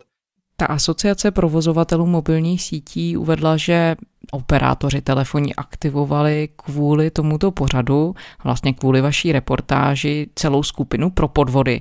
Ta 0.56 0.66
asociace 0.66 1.30
provozovatelů 1.30 2.06
mobilních 2.06 2.62
sítí 2.62 3.16
uvedla, 3.16 3.56
že 3.56 3.96
operátoři 4.30 5.00
telefonní 5.00 5.54
aktivovali 5.54 6.48
kvůli 6.56 7.10
tomuto 7.10 7.50
pořadu, 7.50 8.14
vlastně 8.44 8.72
kvůli 8.72 9.00
vaší 9.00 9.32
reportáži, 9.32 10.30
celou 10.34 10.62
skupinu 10.62 11.10
pro 11.10 11.28
podvody. 11.28 11.80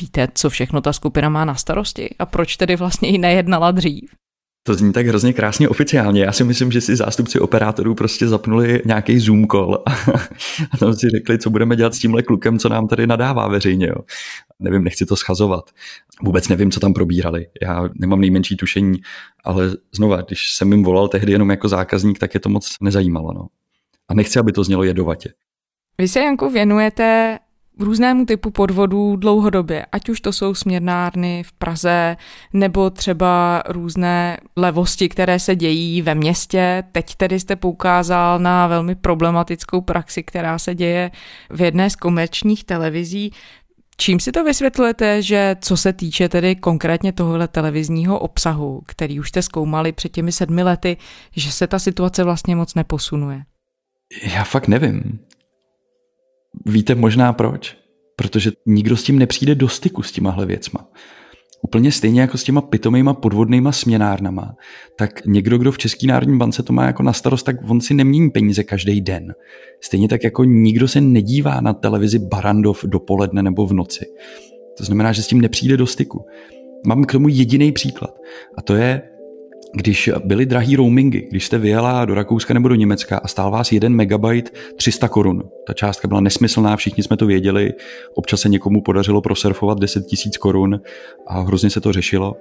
Víte, 0.00 0.28
co 0.34 0.50
všechno 0.50 0.80
ta 0.80 0.92
skupina 0.92 1.28
má 1.28 1.44
na 1.44 1.54
starosti 1.54 2.14
a 2.18 2.26
proč 2.26 2.56
tedy 2.56 2.76
vlastně 2.76 3.08
i 3.08 3.18
nejednala 3.18 3.70
dřív? 3.70 4.10
To 4.62 4.74
zní 4.74 4.92
tak 4.92 5.06
hrozně 5.06 5.32
krásně 5.32 5.68
oficiálně. 5.68 6.22
Já 6.22 6.32
si 6.32 6.44
myslím, 6.44 6.72
že 6.72 6.80
si 6.80 6.96
zástupci 6.96 7.40
operátorů 7.40 7.94
prostě 7.94 8.28
zapnuli 8.28 8.82
nějaký 8.84 9.18
Zoom 9.18 9.46
call 9.46 9.82
a, 9.86 10.76
tam 10.78 10.94
si 10.94 11.10
řekli, 11.10 11.38
co 11.38 11.50
budeme 11.50 11.76
dělat 11.76 11.94
s 11.94 11.98
tímhle 11.98 12.22
klukem, 12.22 12.58
co 12.58 12.68
nám 12.68 12.88
tady 12.88 13.06
nadává 13.06 13.48
veřejně. 13.48 13.86
Jo. 13.86 13.96
Nevím, 14.58 14.84
nechci 14.84 15.06
to 15.06 15.16
schazovat. 15.16 15.70
Vůbec 16.22 16.48
nevím, 16.48 16.70
co 16.70 16.80
tam 16.80 16.92
probírali. 16.92 17.46
Já 17.62 17.88
nemám 17.94 18.20
nejmenší 18.20 18.56
tušení, 18.56 19.00
ale 19.44 19.70
znova, 19.94 20.20
když 20.20 20.52
jsem 20.52 20.72
jim 20.72 20.82
volal 20.82 21.08
tehdy 21.08 21.32
jenom 21.32 21.50
jako 21.50 21.68
zákazník, 21.68 22.18
tak 22.18 22.34
je 22.34 22.40
to 22.40 22.48
moc 22.48 22.76
nezajímalo. 22.80 23.32
No. 23.32 23.46
A 24.08 24.14
nechci, 24.14 24.38
aby 24.38 24.52
to 24.52 24.64
znělo 24.64 24.84
jedovatě. 24.84 25.32
Vy 25.98 26.08
se, 26.08 26.20
Janku, 26.20 26.50
věnujete 26.50 27.38
různému 27.78 28.26
typu 28.26 28.50
podvodů 28.50 29.16
dlouhodobě, 29.16 29.86
ať 29.92 30.08
už 30.08 30.20
to 30.20 30.32
jsou 30.32 30.54
směrnárny 30.54 31.42
v 31.42 31.52
Praze, 31.52 32.16
nebo 32.52 32.90
třeba 32.90 33.62
různé 33.68 34.38
levosti, 34.56 35.08
které 35.08 35.38
se 35.38 35.56
dějí 35.56 36.02
ve 36.02 36.14
městě. 36.14 36.82
Teď 36.92 37.14
tedy 37.14 37.40
jste 37.40 37.56
poukázal 37.56 38.38
na 38.38 38.66
velmi 38.66 38.94
problematickou 38.94 39.80
praxi, 39.80 40.22
která 40.22 40.58
se 40.58 40.74
děje 40.74 41.10
v 41.50 41.60
jedné 41.60 41.90
z 41.90 41.96
komerčních 41.96 42.64
televizí. 42.64 43.32
Čím 43.96 44.20
si 44.20 44.32
to 44.32 44.44
vysvětlujete, 44.44 45.22
že 45.22 45.56
co 45.60 45.76
se 45.76 45.92
týče 45.92 46.28
tedy 46.28 46.56
konkrétně 46.56 47.12
tohohle 47.12 47.48
televizního 47.48 48.18
obsahu, 48.18 48.82
který 48.86 49.20
už 49.20 49.28
jste 49.28 49.42
zkoumali 49.42 49.92
před 49.92 50.08
těmi 50.08 50.32
sedmi 50.32 50.62
lety, 50.62 50.96
že 51.36 51.52
se 51.52 51.66
ta 51.66 51.78
situace 51.78 52.24
vlastně 52.24 52.56
moc 52.56 52.74
neposunuje? 52.74 53.42
Já 54.34 54.44
fakt 54.44 54.68
nevím. 54.68 55.18
Víte 56.66 56.94
možná 56.94 57.32
proč? 57.32 57.76
Protože 58.16 58.50
nikdo 58.66 58.96
s 58.96 59.02
tím 59.02 59.18
nepřijde 59.18 59.54
do 59.54 59.68
styku 59.68 60.02
s 60.02 60.12
těmahle 60.12 60.46
věcma. 60.46 60.88
Úplně 61.64 61.92
stejně 61.92 62.20
jako 62.20 62.38
s 62.38 62.44
těma 62.44 62.60
pitomýma 62.60 63.14
podvodnýma 63.14 63.72
směnárnama, 63.72 64.54
tak 64.98 65.26
někdo, 65.26 65.58
kdo 65.58 65.72
v 65.72 65.78
České 65.78 66.06
národní 66.06 66.38
bance 66.38 66.62
to 66.62 66.72
má 66.72 66.86
jako 66.86 67.02
na 67.02 67.12
starost, 67.12 67.42
tak 67.42 67.56
on 67.70 67.80
si 67.80 67.94
nemění 67.94 68.30
peníze 68.30 68.64
každý 68.64 69.00
den. 69.00 69.34
Stejně 69.80 70.08
tak 70.08 70.24
jako 70.24 70.44
nikdo 70.44 70.88
se 70.88 71.00
nedívá 71.00 71.60
na 71.60 71.72
televizi 71.72 72.18
Barandov 72.18 72.84
dopoledne 72.84 73.42
nebo 73.42 73.66
v 73.66 73.72
noci. 73.72 74.04
To 74.78 74.84
znamená, 74.84 75.12
že 75.12 75.22
s 75.22 75.26
tím 75.26 75.40
nepřijde 75.40 75.76
do 75.76 75.86
styku. 75.86 76.24
Mám 76.86 77.04
k 77.04 77.12
tomu 77.12 77.28
jediný 77.28 77.72
příklad. 77.72 78.14
A 78.58 78.62
to 78.62 78.74
je 78.74 79.02
když 79.74 80.10
byly 80.24 80.46
drahý 80.46 80.76
roamingy, 80.76 81.26
když 81.30 81.46
jste 81.46 81.58
vyjela 81.58 82.04
do 82.04 82.14
Rakouska 82.14 82.54
nebo 82.54 82.68
do 82.68 82.74
Německa 82.74 83.18
a 83.18 83.28
stál 83.28 83.50
vás 83.50 83.72
1 83.72 83.88
megabyte 83.88 84.50
300 84.76 85.08
korun. 85.08 85.42
Ta 85.66 85.72
částka 85.72 86.08
byla 86.08 86.20
nesmyslná, 86.20 86.76
všichni 86.76 87.02
jsme 87.02 87.16
to 87.16 87.26
věděli. 87.26 87.72
Občas 88.14 88.40
se 88.40 88.48
někomu 88.48 88.82
podařilo 88.82 89.20
prosurfovat 89.20 89.78
10 89.78 90.06
tisíc 90.06 90.36
korun 90.36 90.80
a 91.26 91.40
hrozně 91.40 91.70
se 91.70 91.80
to 91.80 91.92
řešilo. 91.92 92.36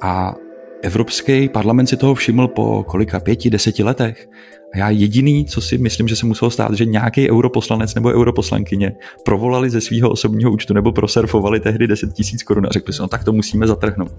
A 0.00 0.34
Evropský 0.82 1.48
parlament 1.48 1.86
si 1.86 1.96
toho 1.96 2.14
všiml 2.14 2.48
po 2.48 2.84
kolika, 2.88 3.20
pěti, 3.20 3.50
deseti 3.50 3.82
letech. 3.82 4.28
A 4.74 4.78
já 4.78 4.90
jediný, 4.90 5.44
co 5.44 5.60
si 5.60 5.78
myslím, 5.78 6.08
že 6.08 6.16
se 6.16 6.26
muselo 6.26 6.50
stát, 6.50 6.74
že 6.74 6.84
nějaký 6.84 7.30
europoslanec 7.30 7.94
nebo 7.94 8.08
europoslankyně 8.08 8.92
provolali 9.24 9.70
ze 9.70 9.80
svého 9.80 10.10
osobního 10.10 10.52
účtu 10.52 10.74
nebo 10.74 10.92
prosurfovali 10.92 11.60
tehdy 11.60 11.86
10 11.86 12.12
tisíc 12.12 12.42
korun 12.42 12.66
a 12.66 12.70
řekli 12.70 12.92
si, 12.92 13.02
no 13.02 13.08
tak 13.08 13.24
to 13.24 13.32
musíme 13.32 13.66
zatrhnout. 13.66 14.12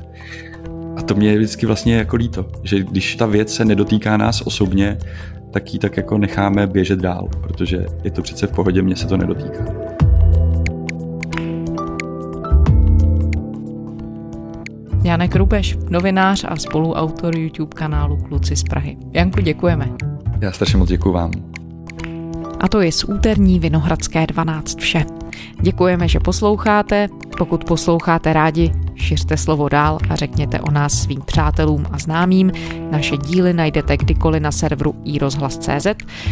A 0.98 1.02
to 1.02 1.16
mě 1.16 1.32
je 1.32 1.38
vždycky 1.38 1.66
vlastně 1.66 1.96
jako 1.96 2.16
líto, 2.16 2.46
že 2.64 2.84
když 2.84 3.16
ta 3.16 3.26
věc 3.26 3.54
se 3.54 3.66
nedotýká 3.66 4.18
nás 4.18 4.42
osobně, 4.42 4.98
tak 5.52 5.74
ji 5.74 5.80
tak 5.80 5.98
jako 5.98 6.18
necháme 6.18 6.68
běžet 6.68 7.00
dál, 7.00 7.30
protože 7.42 7.86
je 8.04 8.12
to 8.12 8.22
přece 8.22 8.48
v 8.48 8.52
pohodě, 8.52 8.82
mě 8.82 8.96
se 8.96 9.08
to 9.08 9.18
nedotýká. 9.18 9.66
Janek 15.04 15.36
Rubeš, 15.36 15.78
novinář 15.90 16.46
a 16.48 16.56
spoluautor 16.56 17.38
YouTube 17.38 17.76
kanálu 17.76 18.18
Kluci 18.18 18.56
z 18.56 18.64
Prahy. 18.64 18.98
Janku, 19.12 19.42
děkujeme. 19.42 19.90
Já 20.42 20.52
strašně 20.52 20.78
moc 20.78 20.90
děkuji 20.90 21.12
vám. 21.12 21.32
A 22.60 22.68
to 22.68 22.82
je 22.82 22.92
z 22.92 23.04
úterní 23.04 23.60
Vinohradské 23.60 24.28
12 24.28 24.80
vše. 24.80 25.06
Děkujeme, 25.62 26.08
že 26.08 26.20
posloucháte. 26.20 27.08
Pokud 27.38 27.66
posloucháte 27.66 28.34
rádi, 28.34 28.72
šiřte 29.04 29.38
slovo 29.38 29.70
dál 29.70 29.98
a 30.10 30.16
řekněte 30.16 30.60
o 30.60 30.72
nás 30.72 30.94
svým 30.94 31.22
přátelům 31.22 31.86
a 31.92 31.98
známým. 31.98 32.52
Naše 32.92 33.18
díly 33.18 33.54
najdete 33.54 33.98
kdykoliv 33.98 34.42
na 34.42 34.52
serveru 34.52 34.96
iRozhlas.cz, 35.04 35.88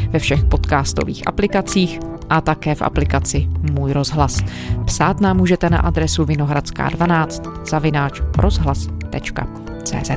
ve 0.09 0.19
všech 0.19 0.43
podcastových 0.43 1.27
aplikacích 1.27 1.99
a 2.29 2.41
také 2.41 2.75
v 2.75 2.81
aplikaci 2.81 3.47
Můj 3.71 3.93
rozhlas. 3.93 4.39
Psát 4.85 5.21
nám 5.21 5.37
můžete 5.37 5.69
na 5.69 5.79
adresu 5.79 6.25
vinohradská12 6.25 7.65
zavináč 7.65 8.21
rozhlas.cz 8.37 10.11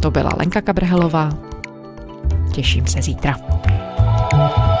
To 0.00 0.10
byla 0.10 0.30
Lenka 0.36 0.60
Kabrhelová. 0.60 1.30
Těším 2.52 2.86
se 2.86 3.02
zítra. 3.02 3.36
thank 4.34 4.58
you 4.58 4.73